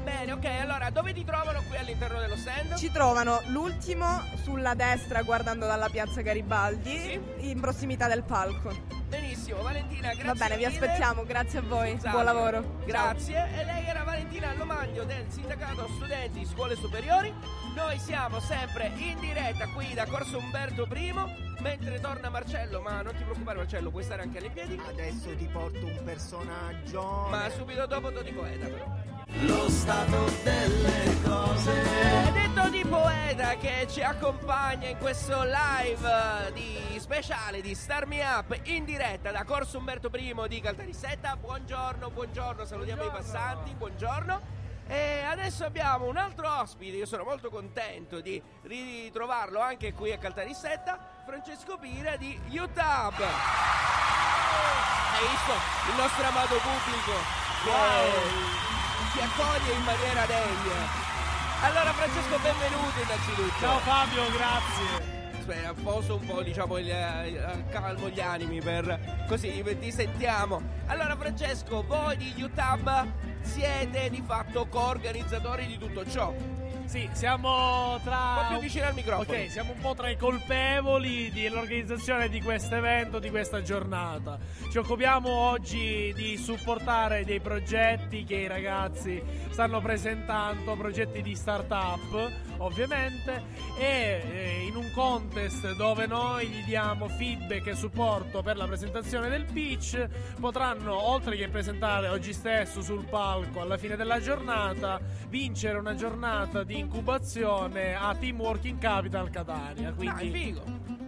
Bene, 0.04 0.32
ok, 0.32 0.44
allora 0.60 0.90
dove 0.90 1.12
ti 1.14 1.24
trovano 1.24 1.62
qui 1.66 1.76
all'interno 1.78 2.20
dello 2.20 2.36
stand? 2.36 2.74
Ci 2.76 2.90
trovano 2.92 3.40
l'ultimo 3.46 4.22
sulla 4.42 4.74
destra 4.74 5.22
guardando 5.22 5.66
dalla 5.66 5.88
piazza 5.88 6.20
Garibaldi, 6.20 6.98
Sì. 6.98 7.20
in 7.50 7.60
prossimità 7.60 8.06
del 8.06 8.22
palco. 8.22 8.70
Benissimo, 9.08 9.62
Valentina, 9.62 10.08
grazie 10.08 10.24
Va 10.24 10.32
bene, 10.34 10.56
vi 10.56 10.64
mille. 10.66 10.78
aspettiamo, 10.78 11.24
grazie 11.24 11.58
a 11.60 11.62
voi, 11.62 11.88
Senz'altro. 11.90 12.10
buon 12.10 12.24
lavoro. 12.24 12.78
Grazie. 12.84 13.48
E 13.58 13.64
lei 13.64 13.86
era 13.86 14.02
Valentina 14.02 14.52
Lomaglio 14.54 15.04
del 15.04 15.24
Sindacato 15.28 15.88
Studenti 15.96 16.44
Scuole 16.44 16.74
Superiori. 16.76 17.32
Noi 17.74 17.98
siamo 17.98 18.40
sempre 18.40 18.90
in 18.96 19.18
diretta 19.20 19.66
qui 19.68 19.94
da 19.94 20.04
Corso 20.06 20.38
Umberto 20.38 20.86
I, 20.92 21.14
mentre 21.60 21.98
torna 22.00 22.28
Marcello, 22.28 22.80
ma 22.80 23.02
non 23.02 23.14
ti 23.16 23.22
preoccupare 23.22 23.58
Marcello, 23.58 23.90
puoi 23.90 24.02
stare 24.02 24.22
anche 24.22 24.38
alle 24.38 24.50
piedi. 24.50 24.80
Adesso 24.86 25.34
ti 25.36 25.46
porto 25.46 25.86
un 25.86 26.00
personaggio. 26.04 27.26
Ma 27.30 27.48
subito 27.50 27.86
dopo 27.86 28.12
Toti 28.12 28.32
Poeta 28.32 28.66
però. 28.66 29.12
Lo 29.40 29.68
stato 29.68 30.30
delle 30.42 31.20
cose. 31.22 31.82
È 32.32 32.52
Toti 32.54 32.84
Poeta 32.86 33.56
che 33.56 33.86
ci 33.90 34.00
accompagna 34.00 34.88
in 34.88 34.96
questo 34.98 35.42
live 35.42 36.52
di 36.52 36.98
speciale 36.98 37.60
di 37.60 37.74
Star 37.74 38.06
Me 38.06 38.24
Up 38.24 38.58
in 38.64 38.84
diretta 38.84 39.32
da 39.32 39.44
Corso 39.44 39.78
Umberto 39.78 40.08
I 40.14 40.34
di 40.48 40.60
Caltanissetta. 40.60 41.36
Buongiorno, 41.36 42.10
buongiorno, 42.10 42.64
salutiamo 42.64 43.04
i 43.04 43.10
passanti, 43.10 43.74
buongiorno. 43.74 44.52
E 44.86 45.22
adesso 45.22 45.64
abbiamo 45.64 46.06
un 46.06 46.16
altro 46.16 46.60
ospite, 46.60 46.96
io 46.96 47.06
sono 47.06 47.24
molto 47.24 47.48
contento 47.50 48.20
di 48.20 48.40
ritrovarlo 48.62 49.58
anche 49.58 49.94
qui 49.94 50.12
a 50.12 50.18
Caltanissetta, 50.18 51.22
Francesco 51.26 51.76
Pira 51.78 52.16
di 52.16 52.38
YouTube. 52.48 53.24
Hai 55.14 55.28
visto 55.28 55.52
il 55.90 55.96
nostro 55.96 56.24
amato 56.26 56.56
pubblico 56.56 57.12
che 57.64 58.73
ci 59.14 59.20
accoglie 59.20 59.72
in 59.72 59.84
maniera 59.84 60.26
degna. 60.26 61.02
Allora 61.62 61.92
Francesco 61.92 62.36
benvenuto 62.42 63.00
innanzitutto. 63.00 63.60
Ciao 63.60 63.78
Fabio, 63.78 64.22
grazie. 64.32 65.12
Aspetta, 65.38 65.72
poso 65.72 66.16
un 66.16 66.26
po' 66.26 66.42
diciamo 66.42 66.78
il, 66.78 66.90
eh, 66.90 67.64
calmo 67.70 68.08
gli 68.08 68.20
animi 68.20 68.60
per 68.60 69.24
così 69.28 69.62
ti 69.78 69.92
sentiamo. 69.92 70.60
Allora 70.86 71.14
Francesco, 71.16 71.84
voi 71.86 72.16
di 72.16 72.32
YouTube 72.34 73.12
siete 73.42 74.10
di 74.10 74.22
fatto 74.26 74.66
coorganizzatori 74.66 75.66
di 75.66 75.78
tutto 75.78 76.04
ciò. 76.10 76.34
Sì, 76.86 77.08
siamo 77.12 77.98
tra. 78.04 78.48
Un 78.52 78.58
vicino 78.60 78.86
al 78.86 78.94
microfono. 78.94 79.26
Ok, 79.28 79.50
siamo 79.50 79.72
un 79.72 79.80
po' 79.80 79.94
tra 79.94 80.10
i 80.10 80.16
colpevoli 80.16 81.30
dell'organizzazione 81.32 82.28
di 82.28 82.40
questo 82.40 82.76
evento, 82.76 83.18
di 83.18 83.30
questa 83.30 83.62
giornata. 83.62 84.38
Ci 84.70 84.78
occupiamo 84.78 85.28
oggi 85.28 86.12
di 86.14 86.36
supportare 86.36 87.24
dei 87.24 87.40
progetti 87.40 88.24
che 88.24 88.36
i 88.36 88.46
ragazzi 88.46 89.20
stanno 89.50 89.80
presentando, 89.80 90.76
progetti 90.76 91.22
di 91.22 91.34
start-up, 91.34 92.30
ovviamente, 92.58 93.42
e 93.78 94.64
in 94.68 94.76
un 94.76 94.90
contest 94.92 95.74
dove 95.74 96.06
noi 96.06 96.46
gli 96.48 96.62
diamo 96.64 97.08
feedback 97.08 97.66
e 97.66 97.74
supporto 97.74 98.42
per 98.42 98.56
la 98.56 98.66
presentazione 98.66 99.28
del 99.28 99.46
pitch, 99.46 100.06
potranno, 100.38 100.94
oltre 100.94 101.36
che 101.36 101.48
presentare 101.48 102.08
oggi 102.08 102.32
stesso 102.32 102.82
sul 102.82 103.04
palco 103.04 103.60
alla 103.60 103.78
fine 103.78 103.96
della 103.96 104.20
giornata, 104.20 105.00
vincere 105.28 105.78
una 105.78 105.94
giornata 105.94 106.62
di 106.62 106.73
incubazione 106.78 107.94
a 107.94 108.14
Team 108.14 108.40
Working 108.40 108.78
Capital 108.78 109.30
Catania. 109.30 109.92
Quindi 109.92 110.30
figo. 110.30 110.62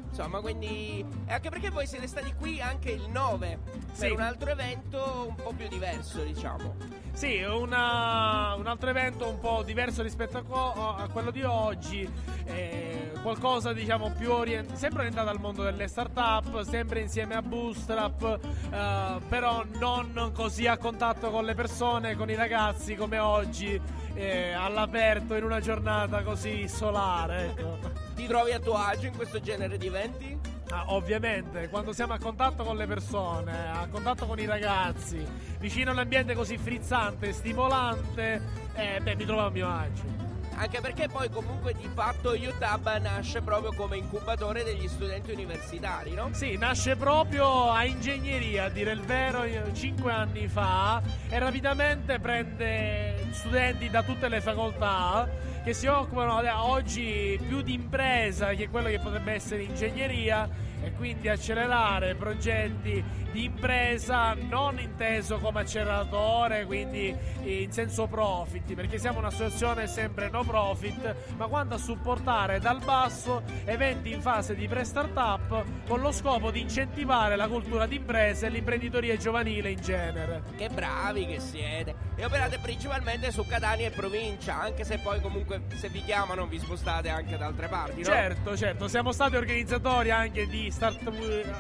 Insomma, 0.09 0.41
quindi. 0.41 1.05
Anche 1.27 1.51
perché 1.51 1.69
voi 1.71 1.87
siete 1.87 2.07
stati 2.07 2.33
qui 2.39 2.61
anche 2.61 2.91
il 2.91 3.07
9 3.11 3.59
Sì. 3.93 4.01
per 4.01 4.13
un 4.13 4.21
altro 4.21 4.51
evento 4.51 5.27
un 5.29 5.35
po' 5.35 5.53
più 5.55 5.69
diverso, 5.69 6.23
diciamo. 6.23 6.75
Sì, 7.13 7.43
una- 7.43 8.55
un 8.57 8.67
altro 8.67 8.89
evento 8.91 9.29
un 9.29 9.39
po' 9.39 9.63
diverso 9.63 10.03
rispetto 10.03 10.39
a, 10.39 10.43
co- 10.43 10.97
a 10.97 11.09
quello 11.09 11.31
di 11.31 11.43
oggi, 11.43 12.09
eh, 12.45 13.06
qualcosa 13.27 13.73
diciamo 13.73 14.13
più 14.17 14.31
orientato, 14.31 14.79
sempre 14.79 15.01
orientato 15.01 15.31
al 15.31 15.41
mondo 15.41 15.65
delle 15.65 15.89
start-up, 15.89 16.63
sempre 16.63 17.01
insieme 17.01 17.35
a 17.35 17.43
Bootstrap, 17.43 18.39
eh, 18.71 19.21
però 19.29 19.65
non 19.81 20.31
così 20.33 20.69
a 20.69 20.77
contatto 20.77 21.31
con 21.31 21.45
le 21.45 21.55
persone, 21.55 22.15
con 22.15 22.31
i 22.31 22.37
ragazzi 22.37 22.95
come 22.95 23.19
oggi, 23.19 23.81
eh, 24.15 24.53
all'aperto 24.53 25.35
in 25.35 25.43
una 25.43 25.59
giornata 25.59 26.23
così 26.23 26.69
solare. 26.69 27.47
Ecco. 27.47 27.79
Ti 28.15 28.27
trovi 28.29 28.53
a 28.53 28.61
tuo 28.61 28.77
agio 28.77 29.07
in 29.07 29.17
questo 29.17 29.41
genere 29.41 29.77
di 29.77 29.89
eventi? 29.89 30.39
Ah, 30.71 30.85
ovviamente, 30.93 31.69
quando 31.69 31.93
siamo 31.93 32.13
a 32.13 32.19
contatto 32.19 32.63
con 32.63 32.77
le 32.77 32.87
persone, 32.87 33.73
a 33.73 33.89
contatto 33.91 34.27
con 34.27 34.39
i 34.39 34.47
ragazzi, 34.47 35.21
vicino 35.59 35.91
a 35.91 35.95
un 35.95 35.99
ambiente 35.99 36.35
così 36.35 36.59
frizzante, 36.59 37.33
stimolante, 37.33 38.41
eh, 38.75 39.01
beh, 39.03 39.17
mi 39.17 39.25
trovo 39.25 39.47
a 39.47 39.51
mio 39.51 39.69
agio. 39.69 40.26
Anche 40.59 40.81
perché 40.81 41.07
poi 41.07 41.29
comunque 41.29 41.75
di 41.75 41.87
fatto 41.93 42.31
UTAB 42.31 42.99
nasce 43.03 43.43
proprio 43.43 43.75
come 43.75 43.99
incubatore 43.99 44.65
degli 44.65 44.89
studenti 44.89 45.31
universitari, 45.31 46.15
no? 46.15 46.31
Sì, 46.33 46.57
nasce 46.57 46.97
proprio 46.97 47.71
a 47.71 47.85
ingegneria, 47.85 48.65
a 48.65 48.69
dire 48.71 48.93
il 48.93 49.03
vero, 49.03 49.45
5 49.73 50.11
anni 50.11 50.49
fa 50.49 51.03
e 51.29 51.39
rapidamente 51.39 52.19
prende 52.21 53.29
studenti 53.33 53.91
da 53.91 54.03
tutte 54.03 54.29
le 54.29 54.41
facoltà 54.41 55.29
che 55.63 55.75
si 55.75 55.89
occupano 55.89 56.41
oggi 56.65 57.39
più 57.47 57.61
di 57.61 57.75
impresa 57.75 58.55
che 58.55 58.71
quello 58.71 58.89
che 58.89 58.99
potrebbe 58.99 59.33
essere 59.33 59.63
ingegneria 59.63 60.49
e 60.83 60.93
quindi 60.93 61.29
accelerare 61.29 62.15
progetti 62.15 63.05
di 63.37 63.45
impresa 63.45 64.33
non 64.33 64.79
inteso 64.79 65.37
come 65.37 65.61
acceleratore, 65.61 66.65
quindi 66.65 67.15
in 67.43 67.71
senso 67.71 68.07
profit, 68.07 68.73
perché 68.73 68.97
siamo 68.97 69.19
un'associazione 69.19 69.87
sempre 69.87 70.31
no 70.31 70.43
profit, 70.43 71.15
ma 71.37 71.47
quanto 71.47 71.75
a 71.75 71.79
supportare 71.79 72.61
dal 72.61 72.83
basso 72.83 73.43
eventi 73.67 74.11
in 74.11 74.23
fase 74.23 74.55
di 74.55 74.67
pre-startup 74.67 75.65
con 75.87 76.01
lo 76.01 76.13
scopo 76.13 76.51
di 76.51 76.61
incentivare 76.63 77.37
la 77.37 77.47
cultura 77.47 77.85
d'impresa 77.85 78.47
e 78.47 78.49
l'imprenditoria 78.49 79.19
giovanile 79.19 79.69
in 79.69 79.81
genere. 79.83 80.43
Che 80.57 80.71
bravi 80.71 81.27
che 81.27 81.39
siete! 81.39 81.95
E 82.17 82.25
operate 82.25 82.59
principalmente 82.59 83.31
su 83.33 83.47
Catania 83.47 83.89
e 83.89 83.91
provincia, 83.91 84.59
anche 84.59 84.83
se 84.83 84.99
poi 84.99 85.21
comunque 85.21 85.65
se 85.75 85.91
vi 85.91 86.03
chiamano 86.03 86.47
vi 86.47 86.59
spostate 86.59 87.11
anche 87.11 87.37
da 87.37 87.45
altre 87.45 87.69
parti, 87.69 87.99
no? 87.99 88.07
Certo, 88.07 88.57
certo, 88.57 88.89
siamo 88.89 89.13
stati 89.13 89.37
organizzatori 89.37 90.11
anche 90.11 90.47
di 90.47 90.71
Start, 90.71 91.03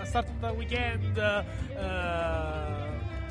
start 0.04 0.52
Weekend 0.54 1.64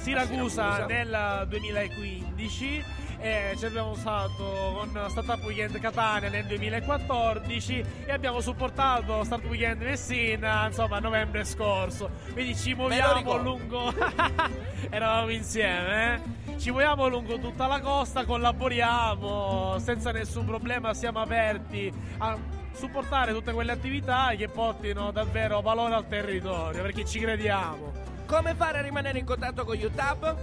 Siracusa 0.06 0.76
Siracusa. 0.76 0.86
nel 0.86 1.46
2015 1.48 2.84
e 3.18 3.56
ci 3.58 3.66
abbiamo 3.66 3.90
usato 3.90 4.76
con 4.78 5.06
Startup 5.10 5.44
Weekend 5.44 5.80
Catania 5.80 6.30
nel 6.30 6.46
2014 6.46 7.84
e 8.06 8.12
abbiamo 8.12 8.40
supportato 8.40 9.24
Start 9.24 9.46
Weekend 9.46 9.82
Messina 9.82 10.68
insomma 10.68 10.98
a 10.98 11.00
novembre 11.00 11.44
scorso 11.44 12.10
quindi 12.34 12.56
ci 12.56 12.76
muoviamo 12.76 13.38
lungo 13.38 13.92
eravamo 14.92 15.32
insieme 15.32 16.22
eh? 16.46 16.60
ci 16.60 16.70
muoviamo 16.70 17.08
lungo 17.08 17.40
tutta 17.40 17.66
la 17.66 17.80
costa 17.80 18.26
collaboriamo 18.26 19.80
senza 19.80 20.12
nessun 20.12 20.46
problema 20.46 20.94
siamo 20.94 21.20
aperti 21.20 21.92
a 22.20 22.38
supportare 22.74 23.34
tutte 23.34 23.54
quelle 23.54 23.72
attività 23.72 24.34
che 24.38 24.50
portino 24.50 25.12
davvero 25.12 25.62
valore 25.62 25.96
al 25.96 26.08
territorio 26.08 26.84
perché 26.84 27.06
ci 27.06 27.20
crediamo 27.20 28.14
Come 28.26 28.56
fare 28.56 28.80
a 28.80 28.82
rimanere 28.82 29.20
in 29.20 29.26
contatto 29.26 29.64
con 29.64 29.78
UTAB? 29.78 30.36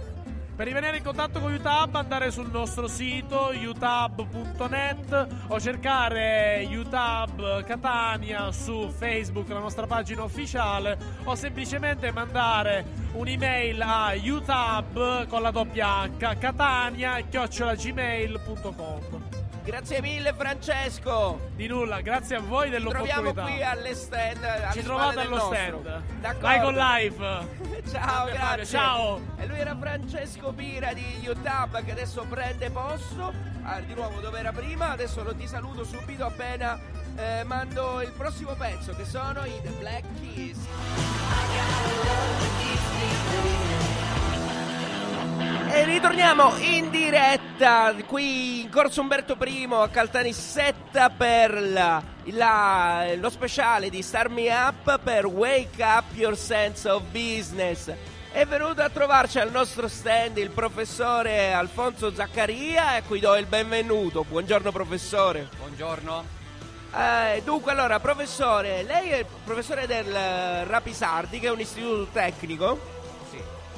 Per 0.55 0.67
rimanere 0.67 0.97
in 0.97 1.03
contatto 1.03 1.39
con 1.39 1.51
UTAB 1.51 1.95
andare 1.95 2.31
sul 2.31 2.49
nostro 2.49 2.87
sito 2.87 3.51
utab.net 3.53 5.27
o 5.47 5.59
cercare 5.59 6.67
UTAB 6.69 7.63
Catania 7.63 8.51
su 8.51 8.91
Facebook, 8.95 9.49
la 9.49 9.59
nostra 9.59 9.85
pagina 9.85 10.23
ufficiale, 10.23 10.97
o 11.23 11.35
semplicemente 11.35 12.11
mandare 12.11 12.85
un'email 13.13 13.81
a 13.81 14.13
utab 14.23 15.27
con 15.27 15.41
la 15.41 15.51
doppia 15.51 16.03
H 16.03 16.37
catania 16.37 17.19
chiocciolagmail.com. 17.19 19.42
Grazie 19.63 20.01
mille 20.01 20.33
Francesco. 20.33 21.39
Di 21.55 21.67
nulla, 21.67 22.01
grazie 22.01 22.35
a 22.35 22.39
voi 22.41 22.69
Ci 22.69 22.81
troviamo 22.81 23.31
dell'opportunità. 23.31 23.43
qui 23.43 23.63
alle 23.63 23.95
stand. 23.95 24.43
alle 24.43 24.73
Ci 24.73 24.83
trovate 24.83 25.19
allo 25.21 25.39
stand. 25.39 26.01
Vai 26.39 26.61
con 26.61 26.73
live. 26.73 27.47
Ciao, 27.89 28.25
grazie. 28.25 28.65
ciao. 28.65 29.21
E 29.37 29.45
lui 29.45 29.59
era 29.59 29.75
Francesco 29.79 30.51
Pira 30.51 30.91
di 30.93 31.25
UTAB 31.25 31.83
che 31.83 31.91
adesso 31.91 32.25
prende 32.27 32.69
posto. 32.71 33.33
Ah, 33.63 33.79
di 33.79 33.93
nuovo 33.93 34.19
dove 34.19 34.39
era 34.39 34.51
prima, 34.51 34.91
adesso 34.91 35.23
lo 35.23 35.33
ti 35.33 35.47
saluto 35.47 35.85
subito 35.85 36.25
appena 36.25 36.77
eh, 37.15 37.43
mando 37.45 38.01
il 38.01 38.11
prossimo 38.11 38.55
pezzo 38.55 38.93
che 38.93 39.05
sono 39.05 39.45
i 39.45 39.61
The 39.61 39.69
Black 39.79 40.03
Keys. 40.19 40.57
E 45.75 45.85
ritorniamo 45.85 46.55
in 46.59 46.91
diretta 46.91 47.93
qui 48.05 48.61
in 48.61 48.69
Corso 48.69 49.01
Umberto 49.01 49.35
I 49.43 49.67
a 49.71 49.87
Caltanissetta 49.89 51.09
per 51.09 51.59
la- 51.59 52.01
la- 52.25 53.07
lo 53.15 53.29
speciale 53.31 53.89
di 53.89 54.03
Start 54.03 54.29
Me 54.29 54.49
Up 54.53 54.99
per 54.99 55.25
Wake 55.25 55.81
Up 55.83 56.03
Your 56.13 56.37
Sense 56.37 56.87
of 56.87 57.01
Business. 57.09 57.91
È 58.31 58.45
venuto 58.45 58.83
a 58.83 58.89
trovarci 58.89 59.39
al 59.39 59.49
nostro 59.51 59.87
stand 59.87 60.37
il 60.37 60.51
professore 60.51 61.51
Alfonso 61.53 62.13
Zaccaria 62.13 62.93
e 62.93 62.97
a 62.97 63.01
cui 63.01 63.19
do 63.19 63.35
il 63.35 63.47
benvenuto. 63.47 64.23
Buongiorno 64.23 64.71
professore. 64.71 65.49
Buongiorno. 65.57 66.41
Eh, 66.95 67.41
dunque, 67.43 67.71
allora, 67.71 67.99
professore, 67.99 68.83
lei 68.83 69.09
è 69.09 69.17
il 69.17 69.25
professore 69.43 69.87
del 69.87 70.65
Rapisardi, 70.67 71.39
che 71.39 71.47
è 71.47 71.51
un 71.51 71.59
istituto 71.59 72.07
tecnico. 72.13 72.92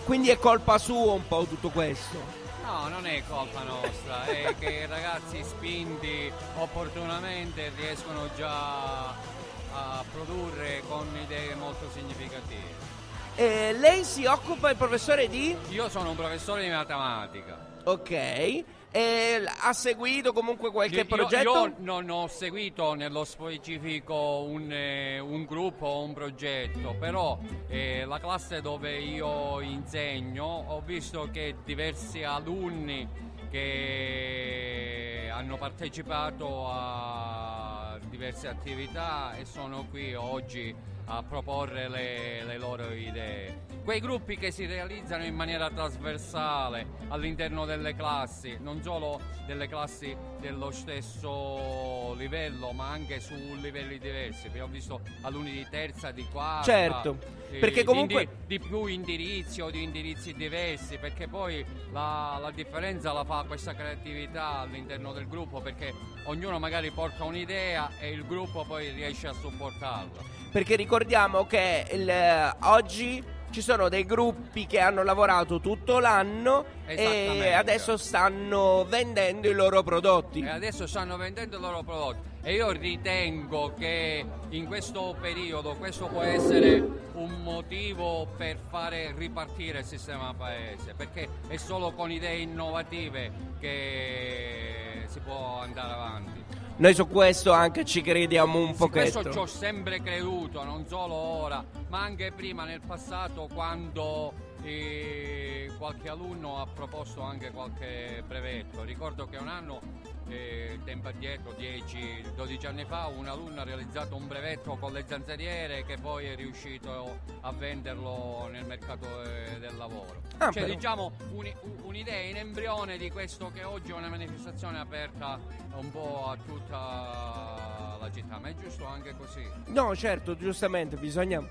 Quindi 0.05 0.29
è 0.29 0.38
colpa 0.38 0.77
sua 0.77 1.13
un 1.13 1.27
po' 1.27 1.45
tutto 1.45 1.69
questo. 1.69 2.43
No, 2.63 2.88
non 2.88 3.05
è 3.05 3.24
colpa 3.27 3.63
nostra, 3.63 4.25
è 4.25 4.55
che 4.59 4.69
i 4.69 4.85
ragazzi 4.85 5.43
spinti 5.43 6.31
opportunamente 6.57 7.71
riescono 7.75 8.29
già 8.38 9.07
a 9.07 10.03
produrre 10.12 10.81
con 10.88 11.05
idee 11.21 11.55
molto 11.55 11.89
significative. 11.91 12.93
Eh, 13.35 13.75
lei 13.77 14.03
si 14.05 14.25
occupa, 14.25 14.69
il 14.69 14.77
professore, 14.77 15.27
di... 15.27 15.55
Io 15.69 15.89
sono 15.89 16.12
un 16.12 16.15
professore 16.15 16.63
di 16.63 16.69
matematica. 16.69 17.57
Ok. 17.83 18.63
E 18.97 19.39
l- 19.41 19.45
ha 19.63 19.73
seguito 19.73 20.31
comunque 20.31 20.71
qualche 20.71 20.99
io- 20.99 21.05
progetto? 21.05 21.49
Io, 21.65 21.73
non 21.79 22.09
ho 22.09 22.27
seguito 22.27 22.93
nello 22.93 23.25
specifico 23.25 24.43
un, 24.47 24.71
eh, 24.71 25.19
un 25.19 25.43
gruppo 25.43 25.85
o 25.85 26.03
un 26.05 26.13
progetto, 26.13 26.95
però 26.97 27.37
eh, 27.67 28.05
la 28.05 28.19
classe 28.21 28.61
dove 28.61 28.97
io 28.97 29.59
insegno 29.59 30.45
ho 30.45 30.79
visto 30.79 31.27
che 31.29 31.55
diversi 31.65 32.23
alunni 32.23 33.05
che 33.51 35.29
hanno 35.29 35.57
partecipato 35.57 36.65
a 36.69 37.84
diverse 38.09 38.47
attività 38.47 39.35
e 39.35 39.45
sono 39.45 39.85
qui 39.89 40.13
oggi 40.13 40.75
a 41.07 41.21
proporre 41.21 41.87
le, 41.87 42.43
le 42.43 42.57
loro 42.57 42.91
idee. 42.91 43.63
Quei 43.83 43.99
gruppi 43.99 44.37
che 44.37 44.49
si 44.49 44.65
realizzano 44.65 45.23
in 45.23 45.35
maniera 45.35 45.69
trasversale 45.69 46.87
all'interno 47.09 47.65
delle 47.65 47.93
classi, 47.93 48.57
non 48.59 48.81
solo 48.81 49.21
delle 49.45 49.67
classi 49.67 50.15
dello 50.39 50.71
stesso 50.71 52.15
livello, 52.17 52.71
ma 52.71 52.89
anche 52.89 53.19
su 53.19 53.35
livelli 53.61 53.99
diversi. 53.99 54.47
Abbiamo 54.47 54.71
visto 54.71 55.01
alunni 55.21 55.51
di 55.51 55.67
terza, 55.69 56.09
di 56.09 56.25
quarta. 56.31 56.63
Certo, 56.63 57.17
eh, 57.51 57.59
perché 57.59 57.81
di 57.81 57.85
comunque- 57.85 58.23
indi- 58.23 58.35
di 58.47 58.59
più 58.59 58.87
indirizzi 58.87 59.61
o 59.61 59.69
di 59.69 59.83
indirizzi 59.83 60.33
diversi, 60.33 60.97
perché 60.97 61.27
poi 61.27 61.63
la, 61.91 62.39
la 62.41 62.49
differenza 62.49 63.13
la 63.13 63.23
fa 63.23 63.43
questa 63.47 63.75
creatività 63.75 64.61
all'interno 64.61 65.13
del 65.13 65.27
gruppo, 65.27 65.61
perché 65.61 65.93
ognuno 66.23 66.57
magari 66.57 66.89
porta 66.89 67.23
un'idea 67.23 67.84
e 67.99 68.09
il 68.09 68.25
gruppo 68.25 68.63
poi 68.65 68.91
riesce 68.91 69.27
a 69.27 69.33
supportarla. 69.33 70.21
Perché 70.51 70.75
ricordiamo 70.75 71.45
che 71.45 71.85
il- 71.91 72.09
eh, 72.09 72.55
oggi 72.63 73.23
ci 73.51 73.61
sono 73.61 73.87
dei 73.87 74.05
gruppi 74.05 74.65
che 74.67 74.79
hanno 74.79 75.01
lavorato 75.03 75.61
tutto 75.61 75.99
l'anno 75.99 76.65
e 76.85 77.53
adesso 77.53 77.95
stanno 77.95 78.83
vendendo 78.85 79.49
i 79.49 79.53
loro 79.53 79.81
prodotti. 79.81 80.41
E 80.41 80.49
adesso 80.49 80.87
stanno 80.87 81.15
vendendo 81.15 81.57
i 81.57 81.59
loro 81.61 81.81
prodotti 81.83 82.33
e 82.41 82.53
io 82.53 82.71
ritengo 82.71 83.73
che 83.73 84.25
in 84.49 84.65
questo 84.65 85.15
periodo 85.21 85.75
questo 85.75 86.07
può 86.07 86.21
essere 86.21 86.73
un 87.13 87.41
motivo 87.43 88.27
per 88.37 88.57
fare 88.69 89.13
ripartire 89.15 89.79
il 89.79 89.85
sistema 89.85 90.33
paese, 90.37 90.93
perché 90.95 91.27
è 91.47 91.55
solo 91.55 91.93
con 91.93 92.11
idee 92.11 92.39
innovative 92.39 93.31
che 93.59 95.05
si 95.07 95.19
può 95.21 95.59
andare 95.61 95.93
avanti. 95.93 96.43
Noi 96.77 96.94
su 96.94 97.07
questo 97.07 97.53
anche 97.53 97.85
ci 97.85 98.01
crediamo 98.01 98.59
un 98.59 98.75
Su 98.75 98.90
questo 98.90 99.20
pochetto. 99.20 99.33
ci 99.33 99.40
ho 99.40 99.46
sempre 99.46 100.01
creduto, 100.01 100.61
non 100.64 100.85
solo 100.85 101.14
ora, 101.14 101.64
ma 101.88 102.01
anche 102.01 102.33
prima 102.33 102.66
nel 102.66 102.81
passato 102.85 103.48
quando 103.53 104.33
eh, 104.61 105.72
qualche 105.77 106.09
alunno 106.09 106.59
ha 106.59 106.68
proposto 106.68 107.22
anche 107.22 107.51
qualche 107.51 108.22
brevetto. 108.27 108.83
Ricordo 108.83 109.25
che 109.25 109.38
un 109.38 109.48
anno, 109.48 109.79
eh, 110.27 110.79
tempo 110.83 111.09
addietro, 111.09 111.53
10-12 111.57 112.68
anni 112.68 112.85
fa, 112.85 113.07
un 113.07 113.27
alunno 113.27 113.61
ha 113.61 113.64
realizzato 113.64 114.16
un 114.16 114.27
brevetto 114.27 114.75
con 114.77 114.92
le 114.94 115.05
zanzariere 115.07 115.83
che 115.85 115.98
poi 115.98 116.25
è 116.25 116.35
riuscito 116.35 117.20
a 117.42 117.51
venderlo 117.51 118.48
nel 118.51 118.66
mercato 118.66 119.24
eh, 119.24 119.59
del 119.59 119.75
lavoro. 119.77 120.22
Ah, 120.38 120.51
cioè 120.51 120.64
però. 120.64 120.74
diciamo 120.74 121.11
uni- 121.31 121.55
un'idea 121.83 122.20
in 122.22 122.38
embrione 122.38 122.98
di 122.98 123.09
questo 123.09 123.51
che 123.53 123.64
oggi 123.64 123.92
è 123.92 123.94
una 123.94 124.09
manifestazione 124.09 124.79
aperta 124.79 125.40
un 125.75 125.92
po' 125.92 126.29
a 126.29 126.38
tutta 126.38 127.75
la 128.05 128.11
città, 128.11 128.37
ma 128.39 128.50
è 128.50 128.55
giusto 128.55 128.85
anche 128.85 129.15
così. 129.18 129.48
No, 129.68 129.96
certo, 129.96 130.35
giustamente, 130.35 130.96
bisogna 130.98 131.41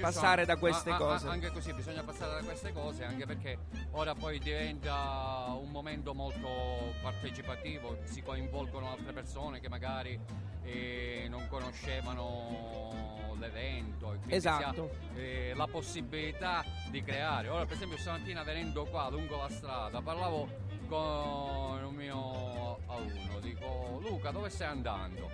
passare 0.00 0.44
da 0.44 0.56
queste 0.56 0.90
a- 0.90 0.94
a- 0.94 0.98
cose. 0.98 1.28
anche 1.28 1.50
così 1.50 1.72
bisogna 1.72 2.02
passare 2.02 2.40
da 2.40 2.46
queste 2.46 2.72
cose, 2.72 3.04
anche 3.04 3.26
perché 3.26 3.58
ora 3.92 4.14
poi 4.14 4.38
diventa 4.38 5.46
un 5.58 5.70
momento 5.70 6.14
molto 6.14 6.92
partecipativo, 7.02 7.98
si 8.04 8.22
coinvolgono 8.22 8.90
altre 8.90 9.12
persone 9.12 9.60
che 9.60 9.68
magari 9.68 10.18
eh, 10.64 11.26
non 11.28 11.46
conoscevano 11.48 13.34
l'evento 13.38 14.18
Esatto. 14.26 14.90
si 15.14 15.18
ha 15.18 15.20
eh, 15.20 15.52
la 15.56 15.66
possibilità 15.66 16.62
di 16.90 17.02
creare. 17.02 17.48
Ora 17.48 17.64
per 17.64 17.76
esempio 17.76 17.96
stamattina 17.96 18.42
venendo 18.42 18.84
qua 18.84 19.08
lungo 19.08 19.38
la 19.38 19.48
strada 19.48 20.02
parlavo 20.02 20.46
con 20.88 21.82
un 21.84 21.94
mio 21.94 22.78
alunno, 22.86 23.40
dico 23.40 23.98
Luca 24.02 24.30
dove 24.30 24.50
stai 24.50 24.68
andando? 24.68 25.30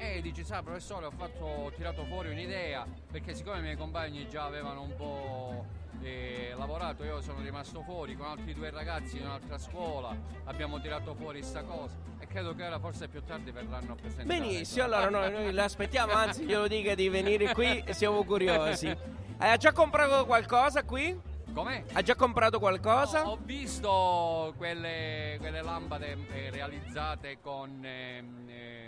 E 0.00 0.20
dice, 0.22 0.44
sa 0.44 0.62
professore, 0.62 1.06
ho, 1.06 1.10
fatto, 1.10 1.44
ho 1.44 1.72
tirato 1.72 2.04
fuori 2.04 2.30
un'idea, 2.30 2.86
perché 3.10 3.34
siccome 3.34 3.58
i 3.58 3.62
miei 3.62 3.76
compagni 3.76 4.28
già 4.28 4.44
avevano 4.44 4.82
un 4.82 4.94
po' 4.94 5.66
eh, 6.02 6.54
lavorato, 6.56 7.02
io 7.02 7.20
sono 7.20 7.40
rimasto 7.40 7.82
fuori 7.82 8.14
con 8.14 8.26
altri 8.26 8.54
due 8.54 8.70
ragazzi 8.70 9.16
in 9.16 9.24
un'altra 9.24 9.58
scuola, 9.58 10.16
abbiamo 10.44 10.80
tirato 10.80 11.14
fuori 11.14 11.42
sta 11.42 11.62
cosa 11.62 11.96
e 12.20 12.28
credo 12.28 12.54
che 12.54 12.64
ora 12.64 12.78
forse 12.78 13.08
più 13.08 13.24
tardi 13.24 13.50
verranno 13.50 13.92
a 13.92 13.96
presentare. 13.96 14.38
Benissimo, 14.38 14.84
allora 14.84 15.10
noi, 15.10 15.32
noi 15.32 15.52
l'aspettiamo, 15.52 16.12
anzi 16.12 16.44
glielo 16.44 16.68
dica 16.68 16.94
di 16.94 17.08
venire 17.08 17.52
qui 17.52 17.82
e 17.84 17.92
siamo 17.92 18.22
curiosi. 18.22 18.86
Eh, 18.86 18.96
ha 19.46 19.56
già 19.56 19.72
comprato 19.72 20.24
qualcosa 20.26 20.84
qui? 20.84 21.26
Com'è? 21.52 21.82
Ha 21.92 22.02
già 22.02 22.14
comprato 22.14 22.60
qualcosa? 22.60 23.26
Ho, 23.26 23.32
ho 23.32 23.38
visto 23.42 24.54
quelle, 24.56 25.36
quelle 25.40 25.62
lampade 25.62 26.16
eh, 26.32 26.50
realizzate 26.50 27.38
con 27.40 27.84
ehm, 27.84 28.48
eh, 28.48 28.87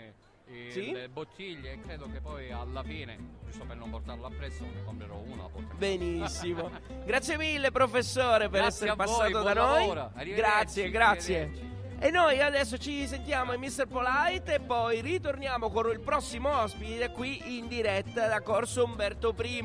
Sì? 0.71 0.91
le 0.91 1.09
bottiglie 1.09 1.73
e 1.73 1.79
credo 1.79 2.09
che 2.11 2.21
poi 2.21 2.51
alla 2.51 2.83
fine, 2.83 3.17
giusto 3.45 3.65
per 3.65 3.77
non 3.77 3.89
portarlo 3.89 4.25
appresso, 4.25 4.63
ne 4.63 4.83
comprerò 4.83 5.17
una. 5.17 5.47
Benissimo. 5.77 6.69
Grazie 7.05 7.37
mille 7.37 7.71
professore 7.71 8.49
per 8.49 8.61
Grazie 8.61 8.67
essere 8.67 8.95
voi, 8.95 9.05
passato 9.05 9.31
buon 9.31 9.43
da 9.43 9.53
noi. 9.53 10.33
Grazie, 10.33 10.89
grazie. 10.89 11.69
E 12.03 12.09
noi 12.09 12.41
adesso 12.41 12.79
ci 12.79 13.05
sentiamo 13.05 13.53
in 13.53 13.59
Mr. 13.59 13.85
Polite 13.85 14.55
e 14.55 14.59
poi 14.59 15.01
ritorniamo 15.01 15.69
con 15.69 15.87
il 15.91 15.99
prossimo 15.99 16.49
ospite 16.49 17.11
qui 17.11 17.59
in 17.59 17.67
diretta 17.67 18.25
da 18.25 18.41
Corso 18.41 18.85
Umberto 18.85 19.35
I. 19.39 19.63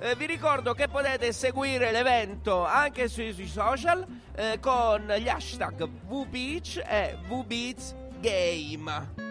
Eh, 0.00 0.14
vi 0.14 0.26
ricordo 0.26 0.74
che 0.74 0.88
potete 0.88 1.32
seguire 1.32 1.90
l'evento 1.90 2.66
anche 2.66 3.08
sui, 3.08 3.32
sui 3.32 3.48
social 3.48 4.04
eh, 4.36 4.58
con 4.60 5.10
gli 5.18 5.30
hashtag 5.30 5.88
VBeach 5.88 6.82
e 6.86 7.16
VBeatsGame. 7.26 9.27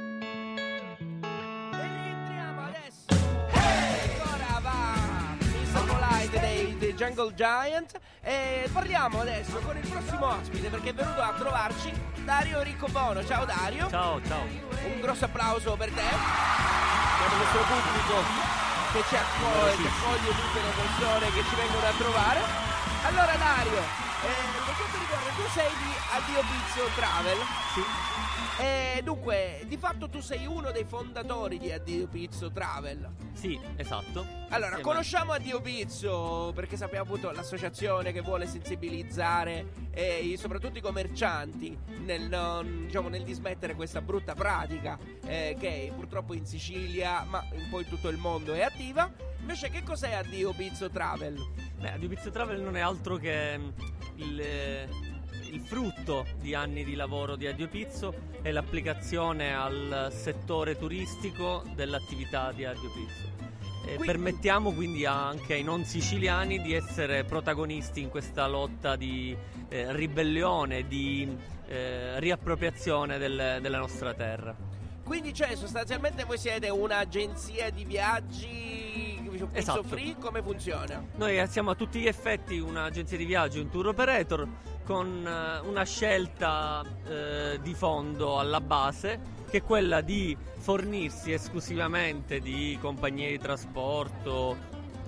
Jungle 6.97 7.33
Giant. 7.35 7.97
E 8.21 8.67
parliamo 8.73 9.21
adesso 9.21 9.57
con 9.59 9.77
il 9.77 9.87
prossimo 9.87 10.27
ospite 10.27 10.67
perché 10.67 10.89
è 10.89 10.93
venuto 10.93 11.21
a 11.21 11.31
trovarci 11.37 11.93
Dario 12.25 12.61
Riccobono. 12.63 13.23
Ciao 13.23 13.45
Dario. 13.45 13.87
Ciao, 13.89 14.19
ciao. 14.25 14.43
Un 14.83 14.99
grosso 14.99 15.25
applauso 15.25 15.77
per 15.77 15.89
te. 15.91 16.01
Per 16.01 17.31
il 17.31 17.37
nostro 17.37 17.61
pubblico 17.61 18.55
che 18.91 19.03
ci 19.07 19.15
accoglie, 19.15 19.75
che 19.77 19.87
accoglie 19.87 20.29
tutte 20.33 20.59
le 20.59 20.73
persone 20.75 21.31
che 21.31 21.43
ci 21.47 21.55
vengono 21.55 21.85
a 21.85 21.93
trovare. 21.97 22.41
Allora 23.05 23.35
Dario, 23.37 24.06
eh, 24.23 24.65
per 24.65 24.75
quanto 24.75 24.97
riguarda, 24.97 25.29
tu 25.31 25.47
sei 25.53 25.69
di 25.69 25.91
Addio 26.11 26.41
Pizzo 26.41 26.85
Travel. 26.95 27.37
Sì. 27.73 27.83
E 28.59 29.01
dunque, 29.03 29.61
di 29.67 29.77
fatto 29.77 30.09
tu 30.09 30.19
sei 30.19 30.47
uno 30.47 30.71
dei 30.71 30.83
fondatori 30.83 31.59
di 31.59 31.71
Addio 31.71 32.07
Pizzo 32.07 32.51
Travel. 32.51 33.07
Sì, 33.33 33.59
esatto. 33.75 34.21
Allora, 34.49 34.77
Insieme- 34.77 34.81
conosciamo 34.81 35.33
Addio 35.33 35.61
Pizzo 35.61 36.51
perché 36.55 36.75
sappiamo 36.75 37.03
appunto 37.05 37.29
l'associazione 37.29 38.11
che 38.11 38.21
vuole 38.21 38.47
sensibilizzare 38.47 39.67
eh, 39.91 40.33
soprattutto 40.39 40.79
i 40.79 40.81
commercianti 40.81 41.77
nel, 41.99 42.27
non- 42.27 42.85
diciamo, 42.87 43.09
nel 43.09 43.23
dismettere 43.23 43.75
questa 43.75 44.01
brutta 44.01 44.33
pratica 44.33 44.97
eh, 45.25 45.55
che 45.59 45.91
purtroppo 45.95 46.33
in 46.33 46.45
Sicilia, 46.47 47.23
ma 47.27 47.43
un 47.51 47.67
po' 47.69 47.79
in 47.81 47.87
tutto 47.87 48.07
il 48.09 48.17
mondo 48.17 48.55
è 48.55 48.61
attiva. 48.61 49.26
Invece, 49.39 49.69
che 49.69 49.83
cos'è 49.83 50.13
Addio 50.13 50.53
Pizzo 50.53 50.89
Travel? 50.89 51.37
Beh, 51.79 51.93
Addio 51.93 52.09
Pizzo 52.09 52.31
Travel 52.31 52.59
non 52.61 52.75
è 52.75 52.81
altro 52.81 53.15
che 53.17 53.57
mm, 53.57 53.69
il, 54.15 54.39
eh, 54.41 54.89
il 55.51 55.61
frutto 55.61 56.25
di 56.39 56.53
anni 56.53 56.83
di 56.83 56.95
lavoro 56.95 57.35
di 57.35 57.47
Addio 57.47 57.67
Pizzo 57.69 58.13
e 58.41 58.51
l'applicazione 58.51 59.55
al 59.55 60.09
settore 60.11 60.77
turistico 60.77 61.63
dell'attività 61.75 62.51
di 62.51 62.65
Addio 62.65 62.91
Pizzo. 62.91 63.35
Quindi- 63.83 64.05
permettiamo 64.05 64.73
quindi 64.73 65.05
anche 65.05 65.53
ai 65.53 65.63
non 65.63 65.85
siciliani 65.85 66.61
di 66.61 66.73
essere 66.73 67.23
protagonisti 67.23 68.01
in 68.01 68.09
questa 68.09 68.45
lotta 68.45 68.97
di 68.97 69.35
eh, 69.69 69.93
ribellione, 69.95 70.85
di 70.87 71.37
eh, 71.69 72.19
riappropriazione 72.19 73.17
del- 73.17 73.59
della 73.61 73.77
nostra 73.77 74.13
terra. 74.13 74.53
Quindi, 75.03 75.33
cioè, 75.33 75.55
sostanzialmente 75.55 76.25
voi 76.25 76.37
siete 76.37 76.67
un'agenzia 76.69 77.69
di 77.69 77.85
viaggi 77.85 79.06
diciamo, 79.31 79.49
pizzo 79.51 79.59
Esatto. 79.59 79.83
free? 79.83 80.15
Come 80.19 80.41
funziona? 80.41 81.03
Noi 81.15 81.47
siamo 81.47 81.71
a 81.71 81.75
tutti 81.75 81.99
gli 81.99 82.07
effetti 82.07 82.59
un'agenzia 82.59 83.17
di 83.17 83.25
viaggio, 83.25 83.61
un 83.61 83.69
tour 83.69 83.87
operator 83.87 84.47
con 84.83 85.25
eh, 85.27 85.67
una 85.67 85.83
scelta 85.83 86.83
eh, 87.05 87.59
di 87.61 87.73
fondo 87.73 88.39
alla 88.39 88.61
base 88.61 89.35
che 89.49 89.57
è 89.57 89.63
quella 89.63 90.01
di 90.01 90.35
fornirsi 90.57 91.31
esclusivamente 91.31 92.39
di 92.39 92.77
compagnie 92.81 93.29
di 93.29 93.39
trasporto, 93.39 94.57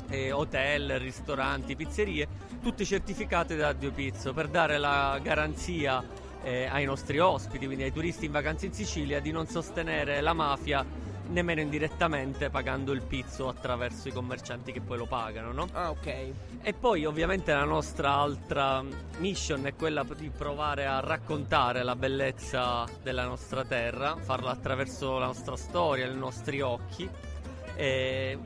eh, 0.09 0.31
hotel, 0.31 0.99
ristoranti, 0.99 1.75
pizzerie, 1.75 2.27
tutte 2.61 2.85
certificate 2.85 3.55
da 3.55 3.73
Dio 3.73 3.91
Pizzo 3.91 4.33
per 4.33 4.47
dare 4.47 4.77
la 4.77 5.19
garanzia 5.21 6.03
eh, 6.43 6.65
ai 6.65 6.85
nostri 6.85 7.19
ospiti, 7.19 7.65
quindi 7.65 7.83
ai 7.83 7.91
turisti 7.91 8.25
in 8.25 8.31
vacanza 8.31 8.65
in 8.65 8.73
Sicilia, 8.73 9.19
di 9.19 9.31
non 9.31 9.47
sostenere 9.47 10.21
la 10.21 10.33
mafia 10.33 10.85
nemmeno 11.29 11.61
indirettamente 11.61 12.49
pagando 12.49 12.91
il 12.91 13.01
pizzo 13.01 13.47
attraverso 13.47 14.07
i 14.07 14.11
commercianti 14.11 14.71
che 14.71 14.81
poi 14.81 14.97
lo 14.97 15.05
pagano, 15.05 15.51
no? 15.51 15.67
Ah, 15.73 15.89
ok. 15.89 16.31
E 16.61 16.73
poi 16.73 17.05
ovviamente 17.05 17.53
la 17.53 17.63
nostra 17.63 18.13
altra 18.13 18.83
mission 19.17 19.65
è 19.65 19.75
quella 19.75 20.05
di 20.15 20.29
provare 20.29 20.85
a 20.85 20.99
raccontare 20.99 21.83
la 21.83 21.95
bellezza 21.95 22.85
della 23.01 23.25
nostra 23.25 23.63
terra, 23.63 24.15
farla 24.17 24.51
attraverso 24.51 25.17
la 25.17 25.27
nostra 25.27 25.55
storia, 25.55 26.05
i 26.05 26.15
nostri 26.15 26.61
occhi, 26.61 27.09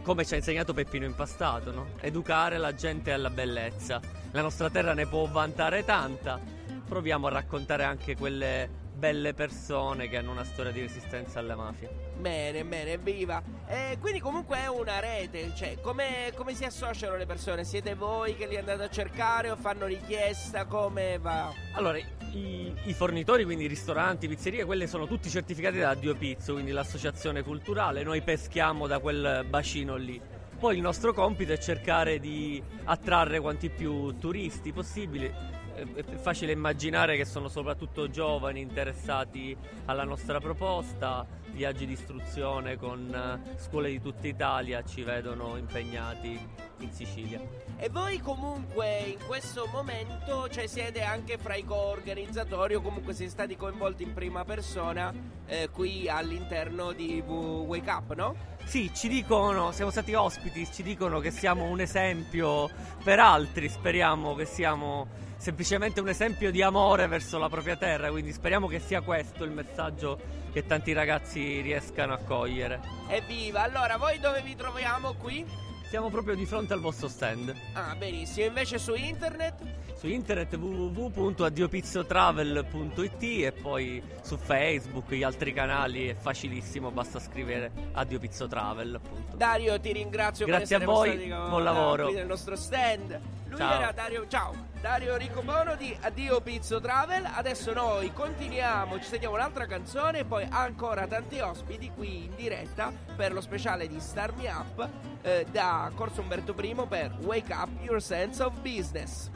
come 0.04 0.26
ci 0.26 0.34
ha 0.36 0.38
insegnato 0.38 0.74
Peppino 0.74 1.06
Impastato, 1.06 1.72
no? 1.72 1.88
educare 2.02 2.58
la 2.60 2.76
gente 2.76 3.12
alla 3.12 3.32
bellezza. 3.32 4.00
La 4.32 4.42
nostra 4.42 4.70
terra 4.70 4.94
ne 4.94 5.08
può 5.08 5.26
vantare 5.26 5.84
tanta, 5.84 6.40
proviamo 6.88 7.28
a 7.28 7.32
raccontare 7.32 7.84
anche 7.84 8.16
quelle 8.16 8.82
belle 9.04 9.34
persone 9.34 10.08
che 10.08 10.16
hanno 10.16 10.32
una 10.32 10.46
storia 10.46 10.72
di 10.72 10.80
resistenza 10.80 11.40
alla 11.40 11.58
mafia. 11.58 11.90
Bene, 12.16 12.64
bene, 12.64 12.98
viva. 12.98 13.44
E 13.68 13.98
quindi 14.00 14.22
comunque 14.22 14.60
è 14.60 14.68
una 14.68 15.02
rete, 15.02 15.52
cioè 15.58 15.78
come, 15.82 16.32
come 16.36 16.54
si 16.54 16.64
associano 16.64 17.18
le 17.18 17.26
persone? 17.26 17.66
Siete 17.66 17.96
voi 17.96 18.38
che 18.38 18.48
li 18.48 18.56
andate 18.56 18.84
a 18.84 18.90
cercare 18.90 19.52
o 19.52 19.58
fanno 19.58 19.88
richiesta? 19.88 20.64
Come 20.68 21.18
va? 21.18 21.52
Allora, 21.74 21.98
i, 21.98 22.74
i 22.86 22.94
fornitori, 22.94 23.44
quindi 23.44 23.68
ristoranti, 23.68 24.30
pizzerie, 24.30 24.64
quelle 24.64 24.88
sono 24.88 25.06
tutti 25.06 25.30
certificati 25.30 25.80
da 25.80 25.94
Dio 25.96 26.16
Pizzo, 26.16 26.54
quindi 26.54 26.72
l'associazione 26.72 27.44
culturale, 27.44 28.04
noi 28.04 28.22
peschiamo 28.22 28.88
da 28.88 29.00
quel 29.00 29.46
bacino 29.50 29.98
lì. 29.98 30.22
Poi 30.58 30.78
il 30.78 30.82
nostro 30.82 31.12
compito 31.12 31.52
è 31.52 31.58
cercare 31.58 32.22
di 32.22 32.64
attrarre 32.86 33.42
quanti 33.42 33.70
più 33.70 34.18
turisti 34.18 34.72
possibili. 34.72 35.30
Eh, 35.76 35.94
È 35.96 36.16
facile 36.16 36.52
immaginare 36.52 37.18
che 37.18 37.26
sono 37.26 37.48
soprattutto 37.48 38.10
giovani 38.10 38.62
interessati 38.62 39.56
alla 39.86 40.04
nostra 40.04 40.40
proposta, 40.40 41.26
viaggi 41.52 41.86
di 41.86 41.94
istruzione 41.94 42.78
con 42.78 43.14
eh, 43.14 43.60
scuole 43.60 43.90
di 43.90 44.02
tutta 44.02 44.28
Italia 44.28 44.84
ci 44.84 45.04
vedono 45.04 45.58
impegnati 45.58 46.40
in 46.80 46.92
Sicilia. 46.92 47.42
E 47.78 47.90
voi 47.90 48.20
comunque 48.20 49.00
in 49.00 49.18
questo 49.26 49.68
momento, 49.72 50.48
cioè 50.50 50.68
siete 50.68 51.02
anche 51.02 51.38
fra 51.38 51.56
i 51.56 51.64
co-organizzatori 51.64 52.76
o 52.76 52.82
comunque 52.82 53.14
siete 53.14 53.32
stati 53.32 53.56
coinvolti 53.56 54.04
in 54.04 54.14
prima 54.14 54.46
persona 54.46 55.14
eh, 55.46 55.70
qui 55.72 56.08
all'interno 56.08 56.92
di 56.92 57.22
Wake 57.26 57.90
Up, 57.90 58.14
no? 58.14 58.36
Sì, 58.64 58.92
ci 58.94 59.08
dicono, 59.10 59.72
siamo 59.72 59.92
stati 59.92 60.14
ospiti, 60.14 60.66
ci 60.72 60.84
dicono 60.84 61.20
che 61.20 61.32
siamo 61.32 61.66
un 61.66 61.82
esempio 61.82 62.70
per 63.04 63.20
altri, 63.20 63.68
speriamo 63.68 64.36
che 64.36 64.46
siamo 64.46 65.32
semplicemente 65.44 66.00
un 66.00 66.08
esempio 66.08 66.52
di 66.52 66.62
amore 66.62 67.06
verso 67.08 67.38
la 67.38 67.50
propria 67.50 67.76
terra, 67.76 68.10
quindi 68.10 68.32
speriamo 68.32 68.68
che 68.68 68.80
sia 68.80 69.02
questo 69.02 69.44
il 69.44 69.52
messaggio 69.52 70.18
che 70.54 70.66
tanti 70.66 70.94
ragazzi 70.94 71.60
riescano 71.60 72.14
a 72.14 72.18
cogliere. 72.18 72.80
Evviva! 73.10 73.64
Allora, 73.64 73.98
voi 73.98 74.20
dove 74.20 74.42
vi 74.42 74.56
troviamo 74.56 75.16
qui? 75.16 75.46
Siamo 75.90 76.10
proprio 76.10 76.36
di 76.36 76.46
fronte 76.46 76.72
al 76.72 76.80
vostro 76.80 77.10
stand. 77.10 77.54
Ah, 77.74 77.94
benissimo. 77.96 78.46
Invece 78.46 78.78
su 78.80 78.94
internet? 78.96 79.56
Su 79.98 80.08
internet 80.08 80.56
www.addiopizzotravel.it 80.56 83.22
e 83.22 83.52
poi 83.52 84.02
su 84.22 84.38
Facebook, 84.38 85.12
gli 85.14 85.24
altri 85.24 85.52
canali 85.52 86.08
è 86.08 86.16
facilissimo, 86.16 86.90
basta 86.92 87.20
scrivere 87.20 87.70
Addio 87.92 88.20
Pizzo 88.20 88.48
Travel 88.48 88.96
appunto. 88.96 89.36
Dario, 89.36 89.78
ti 89.80 89.92
ringrazio 89.92 90.46
Grazie 90.46 90.78
per 90.80 90.88
a 90.88 90.92
voi, 90.92 91.10
essere 91.10 91.26
stati 91.26 91.40
con- 91.42 91.50
buon 91.50 91.64
lavoro. 91.64 92.06
qui 92.06 92.14
nel 92.16 92.28
nostro 92.28 92.56
stand. 92.56 93.20
Lui 93.54 93.62
Ciao. 93.62 93.80
era 93.80 93.92
Dario, 93.92 94.28
ciao. 94.28 94.56
Dario 94.82 95.16
Ricobono 95.16 95.76
di 95.76 95.96
Addio 96.02 96.42
Pizzo 96.42 96.82
Travel. 96.82 97.30
Adesso 97.36 97.72
noi 97.72 98.12
continuiamo, 98.12 98.98
ci 98.98 99.06
sentiamo 99.06 99.36
un'altra 99.36 99.68
canzone 99.68 100.20
e 100.20 100.26
poi 100.26 100.48
ancora 100.50 101.06
tanti 101.06 101.40
ospiti 101.40 101.92
qui 101.96 102.26
in 102.26 102.36
diretta 102.36 102.92
per 103.16 103.32
lo 103.32 103.42
speciale 103.42 103.88
di 103.88 104.00
Star 104.00 104.34
Me 104.36 104.50
Up 104.50 104.90
eh, 105.22 105.46
da 105.52 105.92
Corso 105.94 106.22
Umberto 106.22 106.56
I 106.60 106.76
per 106.90 107.12
Wake 107.22 107.54
Up 107.54 107.70
Your 107.84 108.02
Sense 108.02 108.42
of 108.42 108.58
Business. 108.62 109.30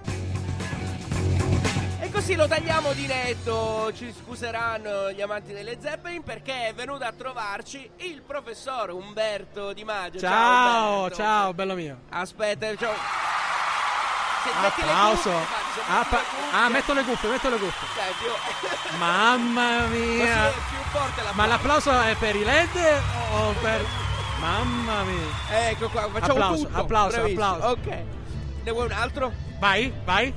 E 1.99 2.10
così 2.10 2.34
lo 2.36 2.47
tagliamo 2.47 2.93
di 2.93 3.06
netto, 3.06 3.91
ci 3.93 4.12
scuseranno 4.12 5.12
gli 5.12 5.21
amanti 5.21 5.53
delle 5.53 5.77
Zeppelin 5.80 6.23
perché 6.23 6.69
è 6.69 6.73
venuto 6.73 7.03
a 7.03 7.12
trovarci 7.15 7.88
il 7.97 8.23
professor 8.23 8.89
Umberto 8.89 9.73
Di 9.73 9.84
Maggio. 9.84 10.17
Ciao, 10.17 10.95
Umberto. 11.03 11.15
ciao, 11.15 11.53
bello 11.53 11.75
mio. 11.75 11.99
Aspetta, 12.10 12.75
ciao. 12.75 12.93
Applauso. 14.64 15.32
Ah, 15.90 16.06
pa- 16.10 16.22
ah, 16.52 16.70
metto 16.70 16.94
le 16.94 17.04
cuffie, 17.04 17.30
metto 17.30 17.50
le 17.50 17.58
cuffie. 17.58 17.88
dai, 17.96 18.14
più- 18.20 18.98
Mamma 18.98 19.80
mia. 19.88 20.48
è 20.50 20.54
più 20.70 20.78
forte 20.92 21.22
la 21.24 21.32
Ma 21.34 21.46
l'applauso 21.46 22.02
è 22.02 22.16
per 22.16 22.36
i 22.36 22.44
LED 22.44 23.02
o 23.34 23.52
per... 23.62 23.86
Mamma 24.40 25.02
mia. 25.04 25.68
Ecco 25.70 25.90
qua, 25.90 26.10
facciamo 26.12 26.34
Applauso, 26.34 26.66
tutto. 26.66 26.80
applauso, 26.80 27.16
Bravissimo. 27.18 27.44
applauso. 27.46 27.68
Ok. 27.74 27.88
Ne 28.64 28.72
vuoi 28.72 28.86
un 28.86 28.92
altro? 28.92 29.32
Vai, 29.60 29.94
vai. 30.04 30.34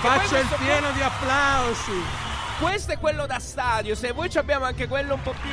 Faccio 0.00 0.36
il 0.36 0.46
pieno 0.58 0.90
di 0.92 1.02
applausi. 1.02 2.04
Questo 2.58 2.92
è 2.92 2.98
quello 2.98 3.26
da 3.26 3.38
stadio, 3.38 3.94
se 3.94 4.12
voi 4.12 4.28
ci 4.30 4.38
abbiamo 4.38 4.64
anche 4.66 4.86
quello 4.86 5.14
un 5.14 5.22
po' 5.22 5.34
più... 5.40 5.50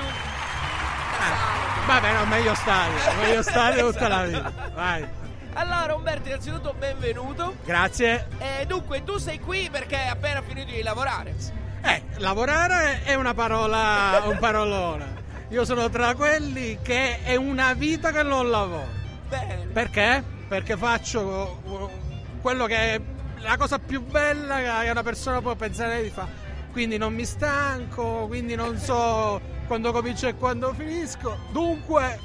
Vabbè, 1.86 2.14
no, 2.14 2.26
meglio 2.26 2.54
stadio. 2.56 2.98
Meglio 3.22 3.42
stadio 3.42 3.92
tutta 3.92 4.08
la 4.08 4.24
vita. 4.26 4.52
Vai. 4.74 5.08
Allora 5.54 5.96
Umberto, 5.96 6.30
innanzitutto 6.30 6.74
benvenuto. 6.78 7.56
Grazie. 7.66 8.28
E 8.38 8.66
dunque 8.66 9.04
tu 9.04 9.18
sei 9.18 9.40
qui 9.40 9.70
perché 9.70 9.98
hai 9.98 10.08
appena 10.08 10.42
finito 10.42 10.72
di 10.72 10.82
lavorare. 10.82 11.36
Eh, 11.84 12.02
lavorare 12.18 13.04
è 13.04 13.16
una 13.16 13.34
parola, 13.34 14.22
un 14.26 14.38
parolone. 14.40 15.20
Io 15.50 15.66
sono 15.66 15.90
tra 15.90 16.16
quelli 16.16 16.80
che 16.82 17.22
è 17.24 17.36
una 17.36 17.74
vita 17.74 18.12
che 18.12 18.24
non 18.24 18.50
lavoro. 18.50 18.88
Bene. 19.28 19.68
Perché? 19.74 20.24
Perché 20.48 20.78
faccio 20.78 21.60
uh, 21.64 21.90
quello 22.42 22.66
che 22.66 22.76
è 22.76 23.02
la 23.40 23.58
cosa 23.58 23.78
più 23.78 24.02
bella 24.02 24.82
che 24.84 24.90
una 24.90 25.04
persona 25.04 25.42
può 25.42 25.56
pensare 25.56 26.02
di 26.02 26.10
fare. 26.10 26.50
Quindi 26.72 26.98
non 26.98 27.14
mi 27.14 27.26
stanco, 27.26 28.28
quindi 28.28 28.56
non 28.56 28.78
so 28.78 29.42
quando 29.68 29.92
comincio 29.92 30.28
e 30.28 30.36
quando 30.36 30.74
finisco. 30.74 31.38
Dunque, 31.52 32.20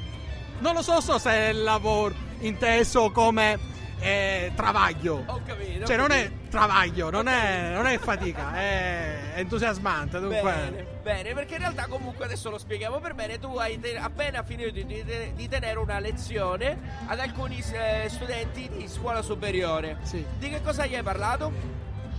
non 0.59 0.73
lo 0.73 0.81
so, 0.81 1.01
so 1.01 1.17
se 1.17 1.29
è 1.29 1.49
il 1.49 1.63
lavoro. 1.63 2.26
Inteso 2.39 3.11
come 3.11 3.57
eh, 3.99 4.51
travaglio. 4.55 5.23
Ho 5.25 5.41
capito. 5.45 5.85
Cioè 5.85 5.95
ho 5.97 5.99
non 5.99 6.11
è 6.11 6.31
travaglio, 6.49 7.09
non 7.09 7.27
è, 7.27 7.71
non 7.73 7.85
è 7.87 7.97
fatica, 7.97 8.53
è 8.55 9.33
entusiasmante. 9.35 10.19
Dunque, 10.19 10.41
Bene, 10.41 10.85
bene, 11.03 11.33
perché 11.33 11.53
in 11.55 11.59
realtà 11.61 11.87
comunque 11.87 12.25
adesso 12.25 12.49
lo 12.49 12.57
spieghiamo 12.57 12.99
per 12.99 13.13
bene, 13.15 13.39
tu 13.39 13.55
hai 13.57 13.79
te- 13.79 13.97
appena 13.97 14.43
finito 14.43 14.69
di, 14.69 14.85
di- 14.85 15.03
di 15.33 15.47
tenere 15.47 15.79
una 15.79 15.99
lezione 15.99 16.77
ad 17.07 17.19
alcuni 17.19 17.63
eh, 17.71 18.07
studenti 18.09 18.69
di 18.69 18.87
scuola 18.87 19.21
superiore. 19.21 19.97
Sì. 20.03 20.23
Di 20.37 20.49
che 20.49 20.61
cosa 20.61 20.85
gli 20.85 20.95
hai 20.95 21.03
parlato? 21.03 21.51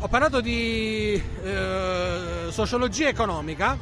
Ho 0.01 0.07
parlato 0.09 0.41
di 0.41 1.21
eh, 1.43 2.47
sociologia 2.51 3.09
economica, 3.09 3.77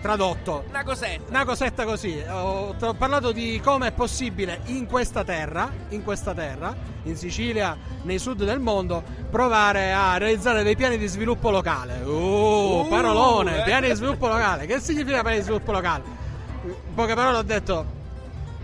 tradotto. 0.00 0.64
Una 0.68 0.84
cosetta. 0.84 1.22
Una 1.28 1.44
cosetta 1.44 1.84
così, 1.84 2.22
ho, 2.28 2.74
ho 2.78 2.94
parlato 2.94 3.32
di 3.32 3.60
come 3.62 3.88
è 3.88 3.92
possibile 3.92 4.60
in 4.66 4.86
questa 4.86 5.24
terra, 5.24 5.70
in 5.90 6.02
questa 6.02 6.34
terra, 6.34 6.74
in 7.04 7.16
Sicilia, 7.16 7.76
nei 8.02 8.18
sud 8.18 8.44
del 8.44 8.60
mondo, 8.60 9.02
provare 9.30 9.92
a 9.92 10.16
realizzare 10.16 10.62
dei 10.62 10.76
piani 10.76 10.98
di 10.98 11.06
sviluppo 11.06 11.50
locale. 11.50 12.02
Oh, 12.04 12.48
Uh, 12.60 12.88
parolone, 12.88 13.60
eh. 13.60 13.62
piani 13.62 13.88
di 13.88 13.94
sviluppo 13.94 14.26
locale. 14.26 14.66
Che 14.66 14.80
significa 14.80 15.22
piani 15.22 15.38
di 15.38 15.42
sviluppo 15.42 15.72
locale? 15.72 16.02
In 16.62 16.94
poche 16.94 17.14
parole 17.14 17.36
ho 17.38 17.42
detto 17.42 17.98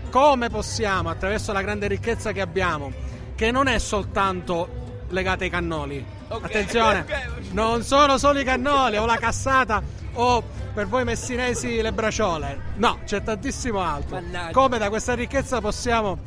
come 0.09 0.49
possiamo, 0.49 1.09
attraverso 1.09 1.51
la 1.51 1.61
grande 1.61 1.87
ricchezza 1.87 2.31
che 2.31 2.41
abbiamo, 2.41 2.91
che 3.35 3.51
non 3.51 3.67
è 3.67 3.77
soltanto 3.77 4.67
legata 5.09 5.43
ai 5.43 5.49
cannoli. 5.49 6.05
Ok, 6.29 6.43
Attenzione, 6.45 7.05
non 7.51 7.83
sono 7.83 8.17
solo 8.17 8.39
i 8.39 8.43
cannoli 8.43 8.97
o 8.97 9.05
la 9.05 9.17
cassata 9.17 9.81
o 10.13 10.43
per 10.73 10.87
voi 10.87 11.03
messinesi 11.05 11.81
le 11.81 11.93
braciole. 11.93 12.73
No, 12.75 12.99
c'è 13.05 13.23
tantissimo 13.23 13.79
altro. 13.81 14.15
Mannaggia. 14.15 14.51
Come 14.51 14.77
da 14.77 14.89
questa 14.89 15.13
ricchezza 15.15 15.61
possiamo 15.61 16.17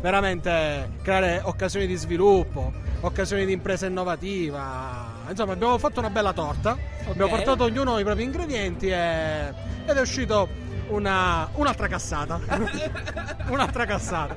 veramente 0.00 0.90
creare 1.02 1.40
occasioni 1.42 1.86
di 1.86 1.96
sviluppo, 1.96 2.72
occasioni 3.00 3.46
di 3.46 3.52
impresa 3.52 3.86
innovativa. 3.86 5.24
Insomma, 5.28 5.52
abbiamo 5.52 5.78
fatto 5.78 6.00
una 6.00 6.10
bella 6.10 6.32
torta. 6.32 6.76
Abbiamo 7.08 7.30
portato 7.30 7.64
ognuno 7.64 7.98
i 7.98 8.04
propri 8.04 8.24
ingredienti 8.24 8.88
e- 8.88 9.48
ed 9.86 9.96
è 9.96 10.00
uscito 10.00 10.48
una, 10.88 11.48
un'altra 11.54 11.86
cassata. 11.88 12.40
un'altra 13.48 13.84
cassata. 13.84 14.36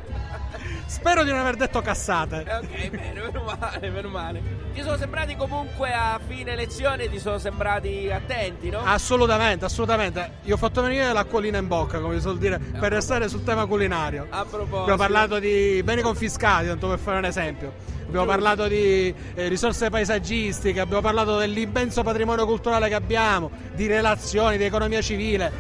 Spero 0.85 1.23
di 1.23 1.29
non 1.29 1.39
aver 1.39 1.55
detto 1.55 1.81
cassate. 1.81 2.43
Eh, 2.47 2.55
Ok, 2.57 2.89
bene, 2.89 3.21
meno 3.21 3.43
male, 3.43 3.89
meno 3.89 4.09
male. 4.09 4.41
Ti 4.73 4.81
sono 4.81 4.97
sembrati 4.97 5.35
comunque 5.35 5.93
a 5.93 6.19
fine 6.25 6.55
lezione, 6.55 7.07
ti 7.09 7.19
sono 7.19 7.37
sembrati 7.37 8.09
attenti, 8.11 8.69
no? 8.69 8.79
Assolutamente, 8.83 9.65
assolutamente. 9.65 10.31
Io 10.43 10.55
ho 10.55 10.57
fatto 10.57 10.81
venire 10.81 11.13
l'acquolina 11.13 11.59
in 11.59 11.67
bocca, 11.67 11.99
come 11.99 12.15
si 12.15 12.21
suol 12.21 12.39
dire, 12.39 12.57
per 12.57 12.91
restare 12.91 13.27
sul 13.29 13.43
tema 13.43 13.67
culinario. 13.67 14.25
A 14.29 14.45
proposito. 14.45 14.79
Abbiamo 14.81 14.97
parlato 14.97 15.37
di 15.37 15.81
beni 15.83 16.01
confiscati, 16.01 16.65
tanto 16.65 16.87
per 16.87 16.97
fare 16.97 17.19
un 17.19 17.25
esempio. 17.25 17.71
Abbiamo 18.07 18.25
parlato 18.25 18.67
di 18.67 19.13
eh, 19.35 19.47
risorse 19.47 19.91
paesaggistiche, 19.91 20.79
abbiamo 20.79 21.01
parlato 21.01 21.37
dell'immenso 21.37 22.01
patrimonio 22.01 22.47
culturale 22.47 22.87
che 22.87 22.95
abbiamo, 22.95 23.51
di 23.75 23.85
relazioni, 23.85 24.57
di 24.57 24.63
economia 24.63 25.01
civile, 25.01 25.51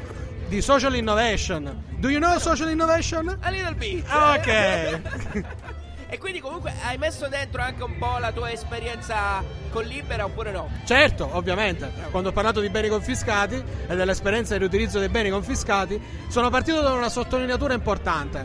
di 0.49 0.61
social 0.61 0.95
innovation. 0.95 1.83
Do 1.99 2.09
you 2.09 2.19
know 2.19 2.37
social 2.39 2.69
innovation? 2.69 3.37
A 3.41 3.49
little 3.51 3.75
bit. 3.75 4.03
Ah, 4.09 4.33
Ok. 4.33 5.01
E 6.11 6.17
quindi 6.17 6.39
comunque 6.39 6.73
hai 6.87 6.97
messo 6.97 7.27
dentro 7.27 7.61
anche 7.61 7.83
un 7.83 7.95
po' 7.99 8.17
la 8.17 8.31
tua 8.31 8.51
esperienza 8.51 9.43
con 9.69 9.83
Libera 9.83 10.25
oppure 10.25 10.51
no? 10.51 10.67
Certo, 10.83 11.29
ovviamente. 11.33 11.91
Quando 12.09 12.29
ho 12.29 12.31
parlato 12.31 12.61
di 12.61 12.69
beni 12.69 12.87
confiscati 12.89 13.63
e 13.87 13.95
dell'esperienza 13.95 14.53
di 14.53 14.59
riutilizzo 14.61 14.97
dei 14.97 15.09
beni 15.09 15.29
confiscati, 15.29 16.01
sono 16.27 16.49
partito 16.49 16.81
da 16.81 16.93
una 16.93 17.09
sottolineatura 17.09 17.75
importante. 17.75 18.43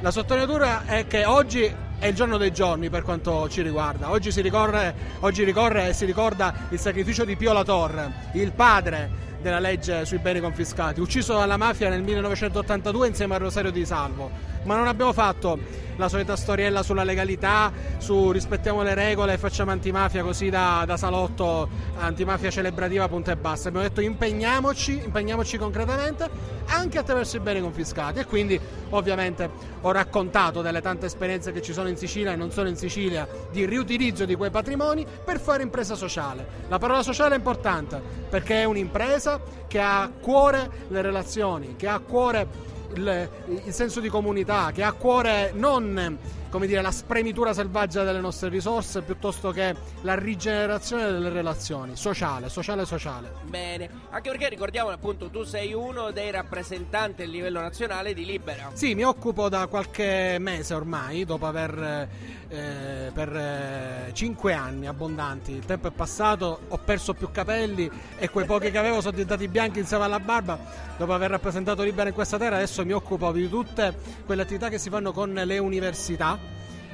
La 0.00 0.10
sottolineatura 0.10 0.86
è 0.86 1.06
che 1.06 1.24
oggi 1.24 1.72
è 2.00 2.06
il 2.06 2.14
giorno 2.16 2.36
dei 2.36 2.52
giorni 2.52 2.90
per 2.90 3.02
quanto 3.04 3.48
ci 3.48 3.62
riguarda. 3.62 4.10
Oggi 4.10 4.32
si 4.32 4.40
ricorre, 4.40 4.92
oggi 5.20 5.44
ricorre 5.44 5.90
e 5.90 5.92
si 5.92 6.06
ricorda 6.06 6.52
il 6.70 6.80
sacrificio 6.80 7.24
di 7.24 7.36
Pio 7.36 7.52
La 7.52 7.62
Torre, 7.62 8.10
il 8.32 8.50
padre 8.50 9.08
della 9.44 9.60
legge 9.60 10.06
sui 10.06 10.18
beni 10.18 10.40
confiscati, 10.40 11.00
ucciso 11.00 11.34
dalla 11.34 11.58
mafia 11.58 11.90
nel 11.90 12.02
1982 12.02 13.08
insieme 13.08 13.34
a 13.34 13.38
Rosario 13.38 13.70
Di 13.70 13.84
Salvo. 13.84 14.30
Ma 14.64 14.76
non 14.76 14.86
abbiamo 14.86 15.12
fatto 15.12 15.58
la 15.96 16.08
solita 16.08 16.36
storiella 16.36 16.82
sulla 16.82 17.04
legalità, 17.04 17.72
su 17.98 18.32
rispettiamo 18.32 18.82
le 18.82 18.94
regole 18.94 19.34
e 19.34 19.38
facciamo 19.38 19.70
antimafia 19.70 20.22
così 20.22 20.50
da, 20.50 20.84
da 20.86 20.96
salotto 20.96 21.68
antimafia 21.98 22.50
celebrativa 22.50 23.08
punto 23.08 23.30
e 23.30 23.36
basta. 23.36 23.68
Abbiamo 23.68 23.86
detto 23.86 24.00
impegniamoci, 24.00 25.02
impegniamoci 25.04 25.56
concretamente 25.58 26.28
anche 26.66 26.98
attraverso 26.98 27.36
i 27.36 27.40
beni 27.40 27.60
confiscati 27.60 28.18
e 28.20 28.24
quindi 28.24 28.58
ovviamente 28.90 29.48
ho 29.82 29.92
raccontato 29.92 30.62
delle 30.62 30.80
tante 30.80 31.06
esperienze 31.06 31.52
che 31.52 31.62
ci 31.62 31.72
sono 31.72 31.88
in 31.88 31.96
Sicilia 31.96 32.32
e 32.32 32.36
non 32.36 32.50
solo 32.50 32.68
in 32.68 32.76
Sicilia 32.76 33.28
di 33.50 33.66
riutilizzo 33.66 34.24
di 34.24 34.34
quei 34.34 34.50
patrimoni 34.50 35.06
per 35.24 35.38
fare 35.38 35.62
impresa 35.62 35.94
sociale. 35.94 36.62
La 36.68 36.78
parola 36.78 37.02
sociale 37.02 37.34
è 37.34 37.38
importante 37.38 38.00
perché 38.28 38.62
è 38.62 38.64
un'impresa 38.64 39.40
che 39.68 39.80
ha 39.80 40.02
a 40.02 40.08
cuore 40.08 40.70
le 40.88 41.02
relazioni, 41.02 41.76
che 41.76 41.86
ha 41.86 41.94
a 41.94 42.00
cuore 42.00 42.72
il, 42.94 43.28
il 43.64 43.72
senso 43.72 44.00
di 44.00 44.08
comunità, 44.08 44.70
che 44.72 44.82
ha 44.82 44.88
a 44.88 44.92
cuore 44.92 45.52
non 45.54 46.18
come 46.54 46.68
dire, 46.68 46.82
la 46.82 46.92
spremitura 46.92 47.52
selvaggia 47.52 48.04
delle 48.04 48.20
nostre 48.20 48.48
risorse 48.48 49.02
piuttosto 49.02 49.50
che 49.50 49.74
la 50.02 50.14
rigenerazione 50.14 51.10
delle 51.10 51.28
relazioni, 51.28 51.96
sociale, 51.96 52.48
sociale, 52.48 52.84
sociale. 52.86 53.32
Bene, 53.42 53.90
anche 54.10 54.30
perché 54.30 54.50
ricordiamo 54.50 54.90
appunto 54.90 55.30
tu 55.30 55.42
sei 55.42 55.72
uno 55.72 56.12
dei 56.12 56.30
rappresentanti 56.30 57.22
a 57.22 57.26
livello 57.26 57.60
nazionale 57.60 58.14
di 58.14 58.24
Libera. 58.24 58.70
Sì, 58.72 58.94
mi 58.94 59.02
occupo 59.02 59.48
da 59.48 59.66
qualche 59.66 60.36
mese 60.38 60.74
ormai, 60.74 61.24
dopo 61.24 61.44
aver 61.44 62.08
eh, 62.48 63.10
per 63.12 63.34
eh, 63.34 64.10
cinque 64.12 64.52
anni 64.52 64.86
abbondanti, 64.86 65.50
il 65.50 65.64
tempo 65.64 65.88
è 65.88 65.90
passato, 65.90 66.60
ho 66.68 66.78
perso 66.78 67.14
più 67.14 67.32
capelli 67.32 67.90
e 68.16 68.30
quei 68.30 68.46
pochi 68.46 68.70
che 68.70 68.78
avevo 68.78 69.00
sono 69.00 69.10
diventati 69.10 69.48
bianchi 69.48 69.80
insieme 69.80 70.04
alla 70.04 70.20
barba. 70.20 70.56
Dopo 70.96 71.12
aver 71.12 71.30
rappresentato 71.30 71.82
Libera 71.82 72.10
in 72.10 72.14
questa 72.14 72.38
terra, 72.38 72.54
adesso 72.54 72.84
mi 72.84 72.92
occupo 72.92 73.32
di 73.32 73.48
tutte 73.48 73.92
quelle 74.24 74.42
attività 74.42 74.68
che 74.68 74.78
si 74.78 74.88
fanno 74.88 75.10
con 75.10 75.32
le 75.32 75.58
università 75.58 76.43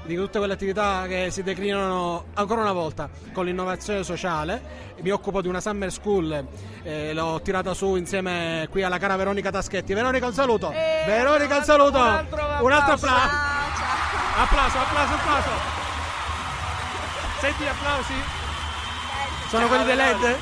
di 0.04 0.16
tutte 0.16 0.38
quelle 0.38 0.54
attività 0.54 1.04
che 1.06 1.28
si 1.30 1.42
declinano 1.42 2.26
ancora 2.34 2.62
una 2.62 2.72
volta 2.72 3.08
con 3.32 3.44
l'innovazione 3.44 4.02
sociale. 4.02 4.88
Mi 5.00 5.10
occupo 5.10 5.40
di 5.40 5.48
una 5.48 5.60
summer 5.60 5.90
school, 5.90 6.46
eh, 6.82 7.12
l'ho 7.14 7.40
tirata 7.42 7.72
su 7.74 7.96
insieme 7.96 8.66
qui 8.70 8.82
alla 8.82 8.98
cara 8.98 9.16
Veronica 9.16 9.50
Taschetti. 9.50 9.94
Veronica, 9.94 10.26
un 10.26 10.34
saluto! 10.34 10.70
Eh, 10.70 11.04
Veronica, 11.06 11.58
un 11.58 11.64
saluto! 11.64 11.98
Un 11.98 12.04
altro 12.04 12.40
applauso. 12.40 12.64
Un 12.64 12.72
altro 12.72 12.92
applauso! 12.94 13.28
Applauso, 14.36 14.78
applauso, 14.78 15.14
applauso! 15.14 15.48
Senti 17.40 17.64
gli 17.64 17.68
applausi? 17.68 18.14
Sono 19.48 19.66
quelli 19.66 19.84
dei 19.84 19.96
LED? 19.96 20.36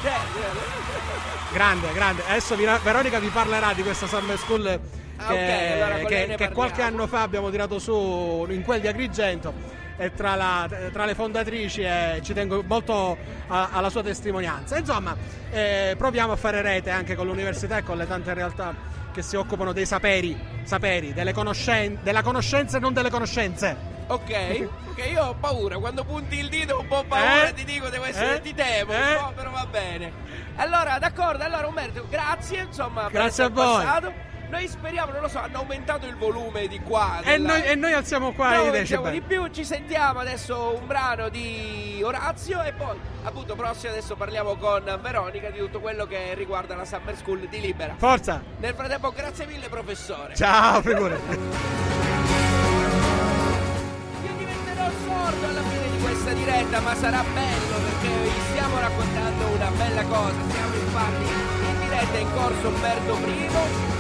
Grande, 1.53 1.93
grande. 1.93 2.23
Adesso 2.27 2.57
Veronica 2.57 3.19
vi 3.19 3.29
parlerà 3.29 3.73
di 3.73 3.83
questa 3.83 4.07
summer 4.07 4.37
school 4.37 4.81
che, 5.27 5.79
Ah, 5.81 5.85
allora 5.85 5.95
che- 5.97 6.09
lei 6.09 6.21
ne 6.21 6.27
che 6.27 6.27
parliamo. 6.29 6.55
qualche 6.55 6.83
anno 6.83 7.07
fa 7.07 7.23
abbiamo 7.23 7.51
tirato 7.51 7.79
su 7.79 8.47
in 8.49 8.63
quel 8.63 8.81
di 8.81 8.87
Agrigento 8.89 9.53
e 9.97 10.13
tra, 10.15 10.35
la- 10.37 10.69
tra 10.93 11.05
le 11.05 11.15
fondatrici 11.15 11.83
e 11.83 12.21
ci 12.23 12.33
tengo 12.33 12.63
molto 12.67 13.17
a- 13.49 13.71
alla 13.73 13.91
sua 13.91 14.03
testimonianza. 14.03 14.79
Insomma, 14.79 15.17
eh, 15.51 15.95
proviamo 15.99 16.33
a 16.33 16.37
fare 16.37 16.63
rete 16.63 16.91
anche 16.91 17.15
con 17.17 17.27
l'università 17.27 17.79
e 17.79 17.83
con 17.83 17.97
le 17.97 18.07
tante 18.07 18.33
realtà 18.33 18.75
che 19.13 19.23
si 19.23 19.35
occupano 19.37 19.73
dei 19.73 19.87
saperi, 19.87 20.39
saperi 20.63 21.13
delle 21.13 21.33
conoscen- 21.33 21.99
della 22.03 22.23
conoscenza 22.23 22.77
e 22.77 22.81
non 22.81 22.93
delle 22.93 23.11
conoscenze. 23.11 23.97
Ok, 24.11 24.69
ok, 24.91 25.11
io 25.11 25.23
ho 25.23 25.35
paura, 25.35 25.77
quando 25.79 26.03
punti 26.05 26.39
il 26.39 26.49
dito 26.49 26.77
ho 26.77 26.81
un 26.81 26.87
po' 26.87 27.05
paura, 27.07 27.49
Eh? 27.49 27.53
ti 27.55 27.65
dico, 27.65 27.89
devo 27.91 28.05
essere, 28.05 28.37
Eh? 28.37 28.41
ti 28.41 28.55
temo, 28.55 28.93
Eh? 28.93 29.33
però 29.35 29.51
va 29.51 29.67
bene. 29.71 30.13
Allora, 30.57 30.99
d'accordo, 30.99 31.45
allora 31.45 31.67
Umberto, 31.67 32.07
grazie, 32.09 32.63
insomma, 32.63 33.03
per 33.03 33.11
Grazie 33.13 33.29
essere 33.29 33.47
a 33.49 33.51
voi. 33.51 33.85
passato. 33.85 34.13
Noi 34.51 34.67
speriamo, 34.67 35.13
non 35.13 35.21
lo 35.21 35.29
so, 35.29 35.41
hanno 35.41 35.59
aumentato 35.59 36.07
il 36.07 36.17
volume 36.17 36.69
di 36.69 36.81
qua. 36.81 37.21
E 37.23 37.33
della- 37.37 37.49
noi, 37.59 37.63
e 37.65 37.75
noi 37.75 37.93
alziamo 37.93 38.33
qua 38.33 38.57
No, 38.57 38.63
i 38.69 38.71
decibel. 38.71 39.13
di 39.13 39.21
più, 39.21 39.47
ci 39.49 39.63
sentiamo 39.63 40.21
adesso 40.21 40.75
un 40.81 40.87
brano 40.87 41.29
di 41.29 42.01
Orazio 42.03 42.63
e 42.63 42.73
poi 42.73 42.97
appunto 43.25 43.55
prossimo 43.55 43.93
adesso 43.93 44.17
parliamo 44.17 44.57
con 44.57 44.83
Veronica 45.03 45.51
di 45.51 45.59
tutto 45.59 45.81
quello 45.81 46.07
che 46.07 46.33
riguarda 46.35 46.75
la 46.77 46.87
Summer 46.87 47.15
School 47.17 47.41
di 47.41 47.61
Libera. 47.61 47.95
Forza! 47.99 48.41
Nel 48.59 48.73
frattempo 48.75 49.11
grazie 49.13 49.45
mille 49.47 49.69
professore. 49.69 50.35
Ciao, 50.35 50.81
figurati. 50.81 51.21
Io 54.25 54.33
diventerò 54.39 54.89
sordo 55.07 55.47
alla 55.47 55.63
fine 55.63 55.91
di 55.91 55.99
questa 56.03 56.33
diretta, 56.33 56.81
ma 56.81 56.95
sarà 56.95 57.23
bello 57.35 57.77
perché 57.85 58.09
vi 58.23 58.31
stiamo 58.51 58.81
raccontando 58.81 59.47
una 59.49 59.71
bella 59.77 60.03
cosa. 60.05 60.37
Siamo 60.51 60.75
infatti 60.75 61.23
in 61.69 61.81
diretta 61.81 62.17
in 62.19 62.33
corso 62.35 62.69
Umberto 62.69 63.13
I 63.29 63.49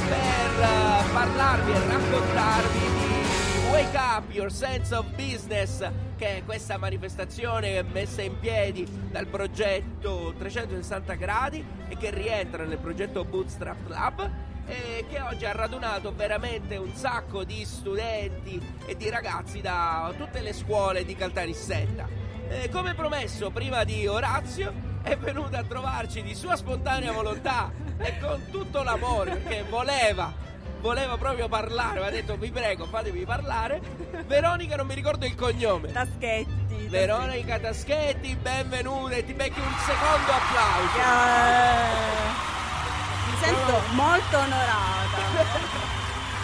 per 0.08 0.60
eh, 0.60 1.12
parlarvi 1.12 1.70
e 1.70 1.86
raccontarvi 1.86 2.78
di 2.78 3.70
Wake 3.70 3.96
Up 3.96 4.32
Your 4.32 4.50
Sense 4.50 4.94
of 4.94 5.06
Business, 5.14 5.86
che 6.16 6.38
è 6.38 6.44
questa 6.44 6.78
manifestazione 6.78 7.82
messa 7.82 8.22
in 8.22 8.38
piedi 8.38 8.86
dal 9.10 9.26
progetto 9.26 10.34
360 10.38 11.14
gradi 11.14 11.64
e 11.88 11.96
che 11.96 12.10
rientra 12.10 12.64
nel 12.64 12.78
progetto 12.78 13.24
Bootstrap 13.24 13.88
Lab 13.88 14.30
eh, 14.68 15.06
che 15.08 15.20
oggi 15.20 15.44
ha 15.46 15.52
radunato 15.52 16.14
veramente 16.14 16.76
un 16.76 16.94
sacco 16.94 17.44
di 17.44 17.64
studenti 17.64 18.60
e 18.86 18.96
di 18.96 19.08
ragazzi 19.08 19.60
da 19.60 20.12
tutte 20.16 20.40
le 20.40 20.52
scuole 20.52 21.04
di 21.04 21.14
Caltanissetta. 21.14 22.06
Eh, 22.48 22.68
come 22.70 22.94
promesso 22.94 23.50
prima 23.50 23.84
di 23.84 24.06
Orazio 24.06 24.72
è 25.02 25.16
venuta 25.16 25.58
a 25.58 25.64
trovarci 25.64 26.22
di 26.22 26.34
sua 26.34 26.56
spontanea 26.56 27.12
volontà 27.12 27.70
e 27.98 28.18
con 28.20 28.44
tutto 28.50 28.82
l'amore 28.82 29.36
perché 29.36 29.64
voleva 29.68 30.46
voleva 30.80 31.16
proprio 31.16 31.48
parlare, 31.48 32.00
mi 32.00 32.06
ha 32.06 32.10
detto 32.10 32.36
vi 32.36 32.50
prego 32.50 32.86
fatemi 32.86 33.24
parlare. 33.24 33.80
Veronica 34.26 34.76
non 34.76 34.86
mi 34.86 34.94
ricordo 34.94 35.26
il 35.26 35.34
cognome. 35.34 35.90
Taschetti. 35.92 36.86
Veronica 36.88 37.58
Taschetti, 37.58 38.36
benvenuta 38.36 39.16
e 39.16 39.24
ti 39.24 39.34
becchi 39.34 39.60
un 39.60 39.74
secondo 39.84 40.32
applauso. 40.32 40.98
Eh, 40.98 41.86
mi 43.30 43.36
sento 43.40 43.80
molto 43.94 44.38
onorata. 44.38 45.87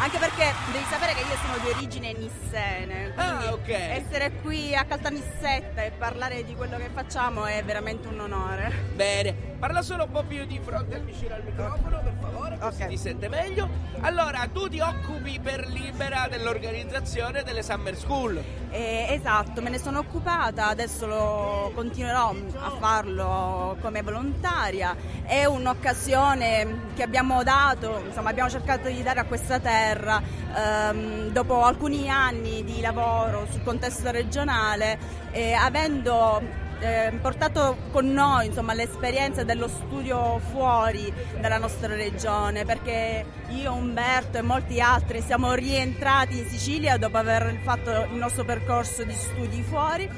Anche 0.04 0.18
perché 0.18 0.52
devi 0.70 0.84
sapere 0.90 1.14
che 1.14 1.20
io 1.20 1.36
sono 1.40 1.56
di 1.62 1.68
origine 1.70 2.12
nissene. 2.12 3.14
Ah, 3.16 3.54
ok. 3.54 3.68
Essere 3.70 4.32
qui 4.42 4.74
a 4.76 4.84
Caltanissetta 4.84 5.82
e 5.82 5.92
parlare 5.92 6.44
di 6.44 6.54
quello 6.54 6.76
che 6.76 6.90
facciamo 6.92 7.46
è 7.46 7.64
veramente 7.64 8.08
un 8.08 8.20
onore. 8.20 8.70
Bene, 8.94 9.32
parla 9.58 9.80
solo 9.80 10.04
un 10.04 10.10
po' 10.10 10.22
più 10.24 10.44
di 10.44 10.60
fronte 10.62 11.00
vicino 11.00 11.34
al 11.36 11.42
microfono, 11.42 12.00
per 12.02 12.12
favore, 12.20 12.58
così 12.58 12.82
Ok. 12.82 12.88
ti 12.88 12.98
sente 12.98 13.28
meglio. 13.30 13.66
Allora, 14.00 14.46
tu 14.52 14.68
ti 14.68 14.78
occupi 14.80 15.40
per 15.40 15.66
Libera 15.68 16.26
dell'organizzazione 16.28 17.42
delle 17.42 17.62
Summer 17.62 17.96
School. 17.96 18.44
Eh, 18.68 19.06
esatto, 19.08 19.62
me 19.62 19.70
ne 19.70 19.78
sono 19.78 20.00
occupata, 20.00 20.66
adesso 20.68 21.06
lo 21.06 21.72
continuerò 21.74 22.34
a 22.60 22.70
farlo 22.78 23.78
come 23.80 24.02
volontaria. 24.02 24.94
È 25.22 25.46
un'occasione 25.46 26.90
che 26.94 27.02
abbiamo 27.02 27.42
dato, 27.42 28.02
insomma 28.04 28.28
abbiamo 28.28 28.50
cercato 28.50 28.88
di 28.88 29.02
dare 29.02 29.20
a 29.20 29.24
questa 29.24 29.58
terra 29.60 29.92
ehm, 30.02 31.28
dopo 31.30 31.62
alcuni 31.62 32.08
anni 32.08 32.64
di 32.64 32.80
lavoro 32.80 33.46
sul 33.50 33.62
contesto 33.62 34.10
regionale, 34.10 34.98
eh, 35.32 35.52
avendo 35.52 36.62
eh, 36.80 37.12
portato 37.20 37.76
con 37.90 38.12
noi 38.12 38.46
insomma, 38.46 38.74
l'esperienza 38.74 39.42
dello 39.44 39.68
studio 39.68 40.38
fuori 40.50 41.12
dalla 41.40 41.58
nostra 41.58 41.94
regione 41.94 42.64
perché 42.64 43.24
io, 43.50 43.72
Umberto 43.72 44.38
e 44.38 44.42
molti 44.42 44.80
altri 44.80 45.22
siamo 45.22 45.54
rientrati 45.54 46.38
in 46.38 46.48
Sicilia 46.48 46.96
dopo 46.96 47.16
aver 47.16 47.58
fatto 47.62 47.90
il 47.90 48.18
nostro 48.18 48.44
percorso 48.44 49.04
di 49.04 49.14
studi 49.14 49.62
fuori 49.62 50.08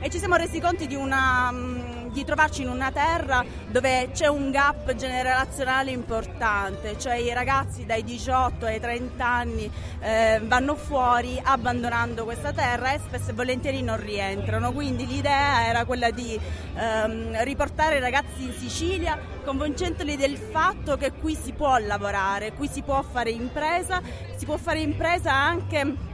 e 0.00 0.10
ci 0.10 0.18
siamo 0.18 0.36
resi 0.36 0.60
conto 0.60 0.84
di, 0.84 0.94
una, 0.94 1.52
di 2.14 2.24
trovarci 2.24 2.62
in 2.62 2.68
una 2.68 2.92
terra 2.92 3.44
dove 3.66 4.10
c'è 4.12 4.28
un 4.28 4.52
gap 4.52 4.94
generazionale 4.94 5.90
importante, 5.90 6.96
cioè 6.96 7.16
i 7.16 7.34
ragazzi 7.34 7.84
dai 7.84 8.04
18 8.04 8.66
ai 8.66 8.78
30 8.78 9.26
anni 9.26 9.68
eh, 9.98 10.40
vanno 10.44 10.76
fuori 10.76 11.40
abbandonando 11.42 12.22
questa 12.22 12.52
terra 12.52 12.92
e 12.92 13.00
spesso 13.00 13.30
e 13.30 13.32
volentieri 13.34 13.82
non 13.82 14.00
rientrano, 14.00 14.72
quindi 14.72 15.06
l'idea 15.08 15.66
era 15.66 15.84
quella 15.84 16.12
di 16.12 16.38
ehm, 16.76 17.42
riportare 17.42 17.96
i 17.96 18.00
ragazzi 18.00 18.44
in 18.44 18.52
Sicilia 18.52 19.18
convincendoli 19.44 20.16
del 20.16 20.36
fatto 20.36 20.96
che 20.96 21.12
qui 21.14 21.34
si 21.34 21.52
può 21.52 21.76
lavorare, 21.78 22.52
qui 22.52 22.68
si 22.68 22.82
può 22.82 23.02
fare 23.02 23.30
impresa, 23.30 24.00
si 24.36 24.44
può 24.44 24.56
fare 24.56 24.78
impresa 24.78 25.32
anche 25.32 26.12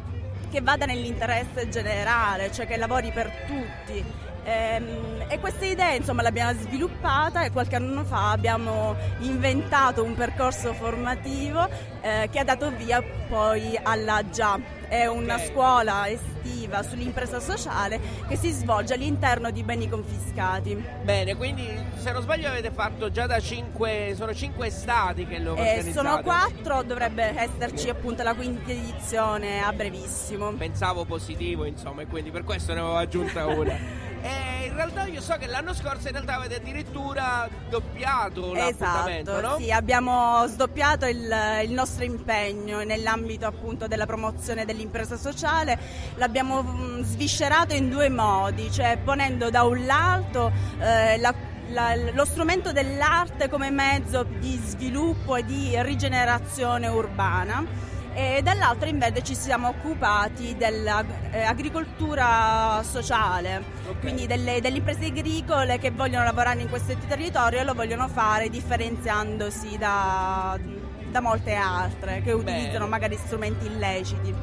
che 0.50 0.60
vada 0.62 0.86
nell'interesse 0.86 1.68
generale, 1.68 2.50
cioè 2.50 2.66
che 2.66 2.76
lavori 2.78 3.12
per 3.12 3.30
tutti. 3.46 4.29
Ehm, 4.44 5.08
E 5.30 5.38
questa 5.38 5.64
idea 5.64 5.92
insomma 5.92 6.22
l'abbiamo 6.22 6.58
sviluppata 6.58 7.44
e 7.44 7.52
qualche 7.52 7.76
anno 7.76 8.02
fa 8.02 8.32
abbiamo 8.32 8.96
inventato 9.20 10.02
un 10.02 10.14
percorso 10.16 10.72
formativo 10.74 11.68
eh, 12.00 12.28
che 12.32 12.40
ha 12.40 12.42
dato 12.44 12.72
via 12.72 13.00
poi 13.28 13.78
alla 13.80 14.28
GIA. 14.28 14.58
È 14.88 15.06
una 15.06 15.36
Ok. 15.36 15.44
scuola 15.46 16.08
estiva 16.10 16.82
sull'impresa 16.82 17.38
sociale 17.38 18.00
che 18.26 18.34
si 18.34 18.50
svolge 18.50 18.94
all'interno 18.94 19.52
di 19.52 19.62
beni 19.62 19.88
confiscati. 19.88 20.74
Bene, 21.04 21.36
quindi 21.36 21.68
se 21.98 22.10
non 22.10 22.22
sbaglio 22.22 22.48
avete 22.48 22.72
fatto 22.72 23.08
già 23.12 23.28
da 23.28 23.38
cinque, 23.38 24.14
sono 24.16 24.34
cinque 24.34 24.68
stati 24.70 25.28
che 25.28 25.38
lo 25.38 25.54
Eh, 25.54 25.60
organizzate. 25.60 25.92
sono 25.92 26.20
quattro, 26.22 26.82
dovrebbe 26.82 27.38
esserci 27.38 27.88
appunto 27.88 28.24
la 28.24 28.34
quinta 28.34 28.72
edizione 28.72 29.62
a 29.62 29.72
brevissimo. 29.72 30.50
Pensavo 30.54 31.04
positivo, 31.04 31.64
insomma, 31.66 32.02
e 32.02 32.06
quindi 32.08 32.32
per 32.32 32.42
questo 32.42 32.72
ne 32.74 32.80
avevo 32.80 32.96
aggiunta 32.96 33.46
una. 33.46 34.08
E 34.22 34.66
in 34.66 34.74
realtà 34.74 35.06
io 35.06 35.20
so 35.20 35.34
che 35.38 35.46
l'anno 35.46 35.72
scorso 35.74 36.06
in 36.08 36.12
realtà 36.12 36.34
avete 36.36 36.56
addirittura 36.56 37.48
doppiato 37.70 38.52
l'appuntamento, 38.52 39.30
Esatto, 39.38 39.48
no? 39.48 39.58
sì, 39.58 39.70
abbiamo 39.72 40.46
sdoppiato 40.46 41.06
il, 41.06 41.34
il 41.64 41.72
nostro 41.72 42.04
impegno 42.04 42.82
nell'ambito 42.82 43.46
appunto 43.46 43.86
della 43.86 44.06
promozione 44.06 44.64
dell'impresa 44.64 45.16
sociale, 45.16 45.78
l'abbiamo 46.16 46.62
mm, 46.62 47.02
sviscerato 47.02 47.74
in 47.74 47.88
due 47.88 48.08
modi, 48.10 48.70
cioè 48.70 48.98
ponendo 49.02 49.48
da 49.50 49.62
un 49.64 49.86
lato 49.86 50.52
eh, 50.80 51.18
la- 51.18 51.34
la- 51.70 51.94
lo 52.12 52.24
strumento 52.24 52.72
dell'arte 52.72 53.48
come 53.48 53.70
mezzo 53.70 54.24
di 54.24 54.60
sviluppo 54.62 55.36
e 55.36 55.44
di 55.44 55.80
rigenerazione 55.82 56.88
urbana 56.88 57.64
e 58.12 58.40
dall'altro 58.42 58.88
invece 58.88 59.22
ci 59.22 59.34
siamo 59.34 59.68
occupati 59.68 60.56
dell'agricoltura 60.56 62.82
sociale, 62.82 63.62
Ok. 63.88 64.00
quindi 64.00 64.26
delle, 64.26 64.60
delle 64.60 64.78
imprese 64.78 65.06
agricole 65.06 65.78
che 65.78 65.90
vogliono 65.90 66.24
lavorare 66.24 66.60
in 66.60 66.68
questo 66.68 66.94
territorio 67.06 67.60
e 67.60 67.64
lo 67.64 67.74
vogliono 67.74 68.08
fare 68.08 68.48
differenziandosi 68.48 69.78
da, 69.78 70.58
da 71.10 71.20
molte 71.20 71.54
altre 71.54 72.22
che 72.22 72.32
utilizzano 72.32 72.86
magari 72.86 73.16
strumenti 73.16 73.66
illeciti. 73.66 74.34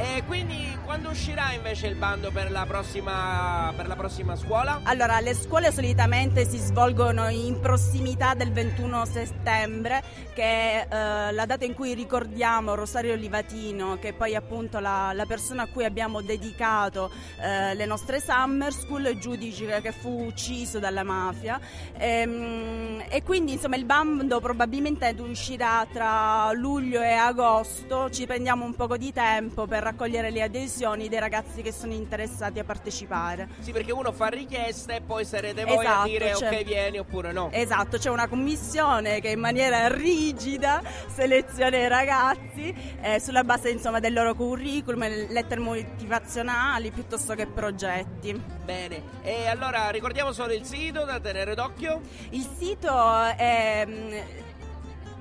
E 0.00 0.22
quindi 0.26 0.78
quando 0.84 1.10
uscirà 1.10 1.50
invece 1.52 1.88
il 1.88 1.96
bando 1.96 2.30
per 2.30 2.52
la 2.52 2.64
prossima, 2.66 3.72
per 3.76 3.88
la 3.88 3.96
prossima 3.96 4.36
scuola? 4.36 4.78
Allora, 4.84 5.18
le 5.18 5.34
scuole 5.34 5.72
solitamente 5.72 6.48
si 6.48 6.56
svolgono 6.56 7.28
in 7.28 7.58
prossimità 7.58 8.34
del 8.34 8.52
21 8.52 9.04
settembre, 9.06 10.00
che 10.34 10.42
è 10.42 10.86
eh, 10.88 11.32
la 11.32 11.46
data 11.46 11.64
in 11.64 11.74
cui 11.74 11.94
ricordiamo 11.94 12.76
Rosario 12.76 13.16
Livatino, 13.16 13.98
che 13.98 14.10
è 14.10 14.12
poi 14.12 14.36
appunto 14.36 14.78
la, 14.78 15.10
la 15.12 15.26
persona 15.26 15.64
a 15.64 15.66
cui 15.66 15.84
abbiamo 15.84 16.22
dedicato 16.22 17.10
eh, 17.40 17.74
le 17.74 17.84
nostre 17.84 18.20
summer 18.20 18.72
school, 18.72 19.18
giudice 19.18 19.80
che 19.80 19.90
fu 19.90 20.26
ucciso 20.26 20.78
dalla 20.78 21.02
mafia. 21.02 21.58
Ehm, 21.96 23.02
E, 23.10 23.22
quindi 23.22 23.52
insomma 23.52 23.76
il 23.76 23.84
bando 23.84 24.38
probabilmente 24.38 25.14
uscirà 25.18 25.86
tra 25.90 26.52
luglio 26.52 27.00
e 27.00 27.12
agosto, 27.12 28.10
ci 28.10 28.26
prendiamo 28.26 28.64
un 28.64 28.74
poco 28.74 28.96
di 28.96 29.12
tempo 29.12 29.66
per 29.66 29.87
raccogliere 29.90 30.30
le 30.30 30.42
adesioni 30.42 31.08
dei 31.08 31.18
ragazzi 31.18 31.62
che 31.62 31.72
sono 31.72 31.92
interessati 31.92 32.58
a 32.58 32.64
partecipare. 32.64 33.48
Sì, 33.60 33.72
perché 33.72 33.92
uno 33.92 34.12
fa 34.12 34.26
richiesta 34.26 34.94
e 34.94 35.00
poi 35.00 35.24
sarete 35.24 35.64
voi 35.64 35.76
a 35.78 35.80
Esatto, 35.80 36.08
dire 36.08 36.34
cioè- 36.34 36.48
ok 36.58 36.64
vieni 36.64 36.98
oppure 36.98 37.32
no. 37.32 37.48
Esatto, 37.52 37.98
c'è 37.98 38.10
una 38.10 38.28
commissione 38.28 39.20
che 39.20 39.28
in 39.30 39.40
maniera 39.40 39.88
rigida 39.88 40.82
seleziona 41.06 41.76
i 41.76 41.88
ragazzi 41.88 42.74
eh, 43.00 43.20
sulla 43.20 43.44
base 43.44 43.70
insomma, 43.70 44.00
del 44.00 44.12
loro 44.12 44.34
curriculum, 44.34 45.00
lettere 45.30 45.60
motivazionali 45.60 46.90
piuttosto 46.90 47.34
che 47.34 47.46
progetti. 47.46 48.40
Bene, 48.64 49.02
e 49.22 49.46
allora 49.48 49.88
ricordiamo 49.90 50.32
solo 50.32 50.52
il 50.52 50.64
sito 50.64 51.04
da 51.04 51.18
tenere 51.20 51.54
d'occhio. 51.54 52.00
Il 52.30 52.46
sito 52.58 53.22
è 53.36 53.84
mm, 53.86 54.16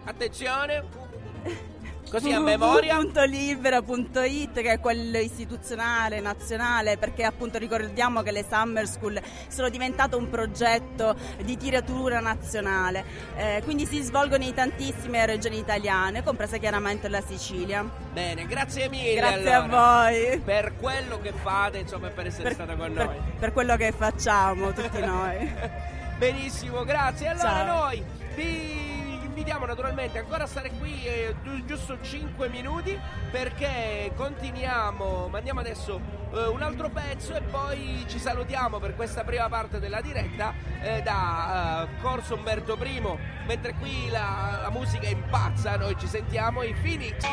Attenzione, 0.05 0.83
così 2.09 2.31
a 2.31 2.39
memoria. 2.39 2.97
www.libera.it 2.97 4.61
che 4.61 4.71
è 4.71 4.79
quello 4.79 5.17
istituzionale, 5.17 6.19
nazionale, 6.19 6.97
perché 6.97 7.23
appunto 7.23 7.57
ricordiamo 7.57 8.21
che 8.21 8.31
le 8.31 8.45
Summer 8.49 8.87
School 8.87 9.19
sono 9.47 9.69
diventate 9.69 10.15
un 10.15 10.29
progetto 10.29 11.15
di 11.43 11.57
tiratura 11.57 12.19
nazionale, 12.19 13.03
Eh, 13.35 13.61
quindi 13.63 13.85
si 13.85 14.01
svolgono 14.01 14.43
in 14.43 14.53
tantissime 14.53 15.25
regioni 15.25 15.57
italiane, 15.59 16.23
compresa 16.23 16.57
chiaramente 16.57 17.07
la 17.09 17.21
Sicilia. 17.21 17.83
Bene, 18.11 18.45
grazie 18.47 18.89
mille. 18.89 19.15
Grazie 19.15 19.53
allora, 19.53 19.99
a 19.99 20.03
voi. 20.09 20.39
Per 20.39 20.73
quello 20.79 21.19
che 21.21 21.31
fate, 21.33 21.77
insomma, 21.79 22.09
per 22.09 22.27
essere 22.27 22.43
Per, 22.43 22.53
stata 22.53 22.75
con 22.75 22.93
per- 22.93 23.05
noi. 23.05 23.15
per 23.39 23.53
quello 23.53 23.75
che 23.75 23.91
facciamo 23.91 24.71
tutti 24.73 24.99
noi. 24.99 25.51
Benissimo, 26.17 26.83
grazie. 26.83 27.27
Allora 27.27 27.47
Ciao. 27.49 27.65
noi 27.85 28.03
vi 28.35 28.96
invitiamo 29.37 29.67
naturalmente 29.67 30.17
ancora 30.17 30.45
a 30.45 30.47
stare 30.47 30.71
qui 30.79 31.05
eh, 31.05 31.35
giu- 31.43 31.63
giusto 31.65 31.99
5 32.01 32.49
minuti 32.49 32.99
perché 33.29 34.11
continuiamo, 34.15 35.27
mandiamo 35.27 35.59
adesso 35.59 36.01
eh, 36.33 36.47
un 36.47 36.63
altro 36.63 36.89
pezzo 36.89 37.35
e 37.35 37.41
poi 37.41 38.03
ci 38.07 38.17
salutiamo 38.17 38.79
per 38.79 38.95
questa 38.95 39.23
prima 39.23 39.47
parte 39.47 39.79
della 39.79 40.01
diretta 40.01 40.55
eh, 40.81 41.03
da 41.03 41.83
eh, 41.83 42.01
Corso 42.01 42.33
Umberto 42.33 42.75
I, 42.83 42.99
mentre 43.45 43.75
qui 43.75 44.09
la, 44.09 44.57
la 44.63 44.71
musica 44.71 45.07
impazza, 45.07 45.77
noi 45.77 45.95
ci 45.99 46.07
sentiamo 46.07 46.63
i 46.63 46.73
Phoenix. 46.73 47.23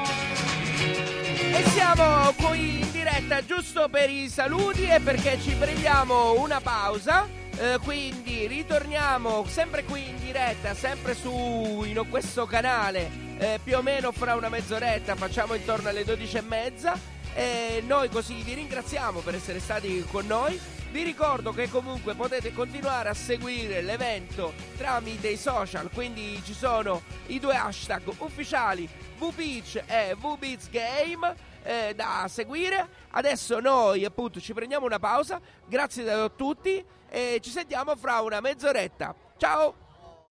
E 0.77 1.64
siamo 1.71 2.33
qui 2.33 2.83
in 2.83 2.93
diretta 2.93 3.43
giusto 3.47 3.88
per 3.88 4.11
i 4.11 4.29
saluti 4.29 4.87
e 4.87 5.01
perché 5.01 5.40
ci 5.40 5.55
prendiamo 5.55 6.38
una 6.38 6.61
pausa. 6.61 7.43
Eh, 7.57 7.79
quindi 7.85 8.49
ritorniamo 8.49 9.47
sempre 9.47 9.85
qui 9.85 10.09
in 10.09 10.19
diretta, 10.19 10.75
sempre 10.75 11.14
su 11.14 11.85
in 11.85 12.05
questo 12.11 12.47
canale 12.47 13.09
eh, 13.38 13.61
più 13.62 13.77
o 13.77 13.83
meno 13.83 14.11
fra 14.11 14.35
una 14.35 14.49
mezz'oretta, 14.49 15.14
facciamo 15.14 15.55
intorno 15.55 15.89
alle 15.89 16.05
12 16.05 16.37
e 16.37 16.41
mezza. 16.43 16.99
E 17.33 17.83
noi 17.87 18.09
così 18.09 18.43
vi 18.43 18.55
ringraziamo 18.55 19.20
per 19.20 19.37
essere 19.37 19.61
stati 19.61 20.05
con 20.11 20.26
noi. 20.26 20.59
Vi 20.91 21.03
ricordo 21.03 21.53
che 21.53 21.68
comunque 21.68 22.14
potete 22.14 22.53
continuare 22.53 23.09
a 23.09 23.14
seguire 23.14 23.83
l'evento 23.83 24.53
tramite 24.76 25.28
i 25.28 25.37
social, 25.37 25.91
quindi 25.93 26.41
ci 26.45 26.55
sono 26.55 27.03
i 27.26 27.41
due 27.41 27.57
hashtag 27.57 28.03
ufficiali 28.18 28.89
VPeach 29.18 29.83
e 29.87 30.14
VBeats 30.16 30.70
Game 30.70 31.35
eh, 31.64 31.95
da 31.97 32.26
seguire. 32.28 32.89
Adesso 33.11 33.59
noi 33.59 34.05
appunto 34.05 34.41
ci 34.41 34.53
prendiamo 34.53 34.87
una 34.87 35.01
pausa. 35.01 35.41
Grazie 35.66 36.09
a 36.11 36.28
tutti 36.28 36.85
e 37.15 37.39
ci 37.41 37.51
sentiamo 37.51 37.95
fra 37.95 38.21
una 38.23 38.41
mezz'oretta. 38.41 39.15
Ciao! 39.37 39.84